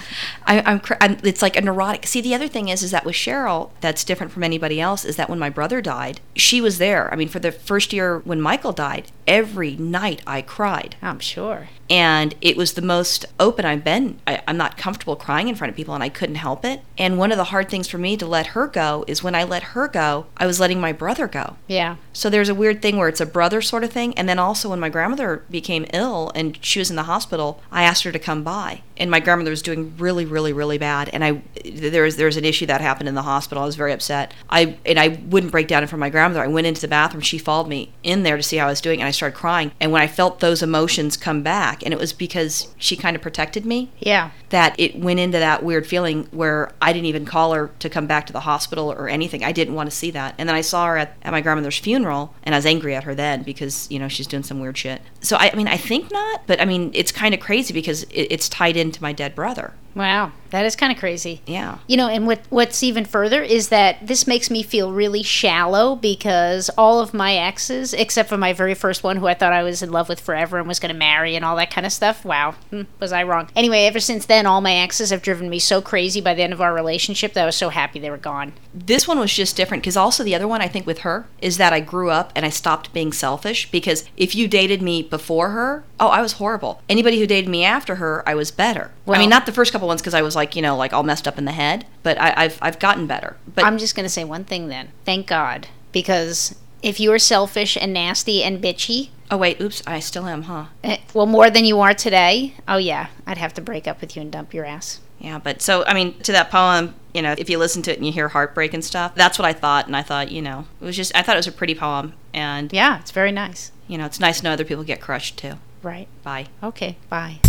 I, 0.46 0.62
I'm, 0.62 0.82
cr- 0.82 0.96
I'm. 1.00 1.18
It's 1.24 1.42
like 1.42 1.56
a 1.56 1.62
neurotic. 1.62 2.06
See, 2.06 2.20
the 2.20 2.36
other 2.36 2.50
thing 2.50 2.68
is, 2.68 2.84
is 2.84 2.92
that 2.92 3.06
with 3.06 3.16
Cheryl, 3.16 3.70
that's 3.80 4.04
different 4.04 4.34
from 4.34 4.44
anybody 4.44 4.82
else. 4.82 5.06
Is 5.06 5.16
that 5.16 5.30
when 5.30 5.40
my 5.40 5.50
brother 5.50 5.80
died, 5.80 6.20
she 6.36 6.60
was 6.60 6.80
there. 6.80 7.10
I 7.14 7.16
mean, 7.16 7.30
for 7.30 7.40
the 7.40 7.54
first 7.54 7.94
year 7.94 8.20
when 8.20 8.42
Michael 8.42 8.74
died, 8.74 9.10
every 9.26 9.78
night 9.78 10.22
I 10.28 10.42
cried, 10.42 10.98
I'm 11.02 11.20
sure. 11.20 11.70
And 11.92 12.34
it 12.40 12.56
was 12.56 12.74
the 12.74 12.82
most 12.82 13.26
open 13.38 13.66
I've 13.66 13.84
been. 13.84 14.18
I, 14.26 14.42
I'm 14.48 14.56
not 14.56 14.78
comfortable 14.78 15.18
crying 15.18 15.50
in 15.50 15.56
front 15.56 15.72
of 15.72 15.76
people, 15.76 15.94
and 15.94 16.02
I 16.02 16.08
couldn't 16.08 16.36
help 16.36 16.64
it. 16.64 16.80
And 16.98 17.18
one 17.18 17.34
of 17.34 17.38
the 17.38 17.44
hard 17.46 17.70
things 17.70 17.90
for 17.90 17.98
me 17.98 18.16
to 18.16 18.26
let 18.26 18.48
her 18.48 18.66
go 18.68 19.04
is 19.10 19.22
when 19.22 19.36
I 19.36 19.44
let 19.44 19.64
her 19.64 19.90
go, 19.90 20.28
I 20.38 20.48
was 20.48 20.58
letting 20.58 20.80
my 20.80 20.94
brother 20.94 21.28
go. 21.28 21.58
Yeah. 21.68 21.98
So 22.14 22.30
there's 22.30 22.48
a 22.48 22.56
weird 22.56 22.82
thing 22.82 22.96
where 22.96 23.10
it's 23.10 23.20
a 23.20 23.26
brother 23.26 23.62
sort 23.62 23.84
of 23.84 23.92
thing. 23.92 24.18
And 24.18 24.30
then 24.30 24.40
also 24.40 24.70
when 24.70 24.80
my 24.80 24.88
grandmother 24.88 25.44
became 25.52 25.86
ill 25.92 26.32
and 26.34 26.58
she 26.64 26.80
was 26.80 26.90
in 26.90 26.96
the 26.96 27.04
hospital, 27.04 27.62
I 27.74 27.84
asked 27.84 28.04
her 28.04 28.12
to 28.14 28.20
come 28.20 28.42
by. 28.42 28.84
And 29.02 29.12
my 29.12 29.20
grandmother 29.20 29.50
was 29.52 29.62
doing 29.62 29.94
really, 29.98 30.26
really, 30.26 30.54
really 30.54 30.78
bad. 30.78 31.10
And 31.10 31.24
I 31.24 31.42
there 31.66 32.04
was 32.04 32.16
there 32.16 32.28
was 32.28 32.38
an 32.38 32.46
issue 32.46 32.66
that 32.68 32.80
happened 32.82 33.10
in 33.10 33.16
the 33.16 33.22
hospital. 33.24 33.64
I 33.64 33.66
was 33.66 33.76
very 33.76 33.92
upset. 33.92 34.34
I 34.50 34.78
and 34.86 34.98
I 35.00 35.20
wouldn't 35.30 35.52
break 35.52 35.68
down 35.68 35.84
in 35.84 35.88
front 35.88 36.00
of 36.00 36.02
my 36.02 36.10
grandmother. 36.10 36.44
I 36.44 36.48
went 36.48 36.68
into 36.68 36.82
the 36.82 36.88
bathroom. 36.88 37.22
She 37.22 37.38
followed 37.38 37.68
me 37.68 37.92
in 38.04 38.24
there 38.24 38.38
to 38.38 38.44
see 38.44 38.58
how 38.58 38.68
I 38.68 38.70
was 38.70 38.80
doing, 38.82 39.02
and 39.02 39.08
I 39.08 39.12
started 39.12 39.36
crying. 39.36 39.72
And 39.82 39.92
when 39.92 40.02
I 40.02 40.08
felt 40.08 40.40
those 40.40 40.62
emotions 40.64 41.18
come 41.18 41.42
back, 41.44 41.84
and 41.84 41.94
it 41.94 42.00
was 42.00 42.14
because 42.14 42.74
she 42.78 42.96
kind 42.96 43.16
of 43.16 43.22
protected 43.22 43.66
me 43.66 43.90
Yeah. 44.00 44.30
that 44.50 44.76
it 44.80 44.98
went 45.00 45.20
into 45.20 45.40
that 45.40 45.64
weird 45.64 45.86
feeling 45.88 46.28
where 46.32 46.72
I 46.82 46.94
didn't 46.94 47.08
even 47.08 47.26
call 47.26 47.54
her 47.54 47.72
to 47.80 47.90
come 47.90 48.06
back 48.08 48.26
to 48.28 48.34
the 48.34 48.42
hospital 48.42 48.92
or 48.92 49.10
anything. 49.10 49.44
I 49.44 49.52
didn't 49.52 49.74
want 49.76 49.90
to 49.90 49.96
see 49.96 50.12
that. 50.12 50.36
And 50.38 50.48
then 50.48 50.56
I 50.56 50.62
saw 50.62 50.86
her 50.88 50.98
at, 50.98 51.18
at 51.24 51.32
my 51.32 51.42
grandmother's 51.42 51.78
funeral 51.80 52.34
and 52.44 52.54
I 52.54 52.58
was 52.58 52.66
angry 52.66 52.96
at 52.96 53.04
her 53.06 53.16
then 53.16 53.44
because, 53.44 53.90
you 53.90 53.98
know, 53.98 54.08
she's 54.08 54.28
doing 54.28 54.44
some 54.44 54.60
weird 54.60 54.78
shit. 54.78 55.02
So, 55.22 55.38
I, 55.38 55.50
I 55.52 55.56
mean, 55.56 55.68
I 55.68 55.78
think 55.78 56.12
not, 56.12 56.46
but 56.48 56.60
I 56.62 56.66
mean, 56.66 56.92
it's 56.94 57.12
kind 57.12 57.34
of 57.34 57.40
crazy 57.40 57.74
because 57.74 58.04
it, 58.04 58.28
it's 58.30 58.50
tied 58.50 58.76
into 58.92 59.02
my 59.02 59.14
dead 59.14 59.34
brother. 59.34 59.74
Wow. 59.96 60.32
That 60.52 60.66
is 60.66 60.76
kind 60.76 60.92
of 60.92 61.00
crazy. 61.00 61.42
Yeah. 61.48 61.78
You 61.88 61.98
know, 61.98 62.08
and 62.08 62.28
what 62.28 62.42
what's 62.50 62.84
even 62.84 63.06
further 63.06 63.42
is 63.42 63.70
that 63.70 64.06
this 64.06 64.28
makes 64.28 64.50
me 64.50 64.64
feel 64.64 64.92
really 64.92 65.24
shallow 65.24 65.96
because 65.96 66.70
all 66.78 67.00
of 67.00 67.14
my 67.14 67.36
exes, 67.36 67.94
except 67.94 68.28
for 68.30 68.38
my 68.38 68.52
very 68.52 68.74
first 68.74 69.02
one, 69.02 69.18
who 69.18 69.28
I 69.28 69.34
thought 69.34 69.54
I 69.54 69.64
was 69.64 69.82
in 69.82 69.92
love 69.92 70.10
with 70.10 70.20
forever 70.20 70.60
and 70.60 70.68
was 70.68 70.80
going 70.80 70.94
to 70.94 70.98
marry 70.98 71.36
and 71.36 71.46
all 71.46 71.56
that 71.56 71.72
kind 71.72 71.86
of 71.86 71.94
stuff. 71.94 72.26
Wow, 72.26 72.56
hmm, 72.70 72.82
was 73.00 73.14
I 73.14 73.24
wrong? 73.24 73.50
Anyway, 73.56 73.86
ever 73.86 74.02
since 74.02 74.26
then, 74.26 74.46
all 74.46 74.60
my 74.60 74.74
exes 74.74 75.10
have 75.10 75.22
driven 75.22 75.50
me 75.50 75.58
so 75.58 75.82
crazy 75.82 76.20
by 76.20 76.34
the 76.34 76.44
end 76.44 76.54
of 76.54 76.62
our 76.62 76.74
relationship 76.74 77.34
that 77.34 77.44
I 77.44 77.46
was 77.46 77.56
so 77.56 77.70
happy 77.70 78.00
they 78.00 78.10
were 78.10 78.18
gone. 78.18 78.52
This 78.74 79.08
one 79.08 79.20
was 79.20 79.34
just 79.34 79.56
different 79.56 79.84
because 79.84 79.98
also 79.98 80.24
the 80.24 80.36
other 80.36 80.50
one 80.50 80.62
I 80.62 80.68
think 80.68 80.86
with 80.86 81.00
her 81.00 81.28
is 81.42 81.56
that 81.58 81.72
I 81.72 81.80
grew 81.80 82.10
up 82.10 82.34
and 82.36 82.46
I 82.46 82.50
stopped 82.50 82.94
being 82.94 83.14
selfish 83.14 83.72
because 83.72 84.04
if 84.18 84.36
you 84.36 84.50
dated 84.50 84.82
me 84.82 85.02
before 85.02 85.50
her, 85.52 85.86
oh, 85.98 86.10
I 86.10 86.22
was 86.22 86.34
horrible. 86.34 86.82
Anybody 86.90 87.20
who 87.20 87.28
dated 87.28 87.50
me 87.50 87.64
after 87.64 87.96
her, 87.96 88.22
I 88.28 88.36
was 88.36 88.52
better. 88.52 88.92
I 89.08 89.18
mean, 89.18 89.30
not 89.30 89.46
the 89.46 89.52
first 89.52 89.72
couple 89.72 89.81
ones 89.88 90.02
because 90.02 90.14
I 90.14 90.22
was 90.22 90.36
like, 90.36 90.56
you 90.56 90.62
know, 90.62 90.76
like 90.76 90.94
all 90.94 91.04
messed 91.04 91.28
up 91.28 91.38
in 91.38 91.46
the 91.46 91.52
head, 91.52 91.86
but 92.04 92.20
I, 92.20 92.34
I've 92.38 92.58
I've 92.62 92.80
gotten 92.80 93.08
better. 93.08 93.38
But 93.54 93.66
I'm 93.66 93.78
just 93.78 93.96
going 93.96 94.06
to 94.06 94.10
say 94.10 94.24
one 94.24 94.44
thing 94.46 94.68
then. 94.68 94.90
Thank 95.06 95.28
God, 95.28 95.68
because 95.92 96.56
if 96.82 97.00
you 97.00 97.10
were 97.12 97.20
selfish 97.20 97.78
and 97.78 97.94
nasty 97.94 98.44
and 98.44 98.62
bitchy, 98.64 99.10
oh 99.30 99.38
wait, 99.38 99.62
oops, 99.62 99.84
I 99.86 100.00
still 100.00 100.26
am, 100.28 100.44
huh? 100.44 100.66
eh, 100.84 100.98
well, 101.14 101.26
more 101.28 101.50
than 101.50 101.66
you 101.66 101.80
are 101.80 101.94
today, 101.94 102.56
oh 102.68 102.78
yeah, 102.78 103.08
I'd 103.28 103.38
have 103.38 103.54
to 103.56 103.62
break 103.62 103.88
up 103.88 104.02
with 104.02 104.16
you 104.16 104.22
and 104.22 104.32
dump 104.32 104.54
your 104.54 104.66
ass. 104.66 105.00
Yeah, 105.20 105.38
but 105.38 105.62
so 105.62 105.86
I 105.86 105.94
mean, 105.94 106.18
to 106.22 106.32
that 106.32 106.50
poem, 106.50 106.96
you 107.14 107.22
know, 107.22 107.36
if 107.38 107.48
you 107.50 107.60
listen 107.60 107.82
to 107.84 107.92
it 107.92 107.98
and 107.98 108.06
you 108.08 108.12
hear 108.12 108.30
heartbreak 108.30 108.74
and 108.74 108.84
stuff, 108.84 109.14
that's 109.14 109.38
what 109.38 109.46
I 109.46 109.54
thought, 109.54 109.86
and 109.86 109.96
I 109.96 110.02
thought, 110.02 110.32
you 110.32 110.42
know, 110.42 110.66
it 110.82 110.86
was 110.86 110.96
just 110.96 111.16
I 111.16 111.22
thought 111.22 111.36
it 111.36 111.40
was 111.40 111.48
a 111.48 111.52
pretty 111.52 111.76
poem, 111.76 112.14
and 112.34 112.74
Yeah, 112.74 113.00
it's 113.00 113.12
very 113.12 113.32
nice. 113.32 113.72
you 113.88 113.98
know, 114.00 114.06
it's 114.06 114.20
nice 114.20 114.40
to 114.40 114.46
know 114.46 114.52
other 114.54 114.66
people 114.66 114.84
get 114.84 115.00
crushed 115.02 115.38
too. 115.38 115.54
Right. 115.84 116.08
Bye. 116.24 116.48
Okay, 116.64 116.98
bye. 117.10 117.40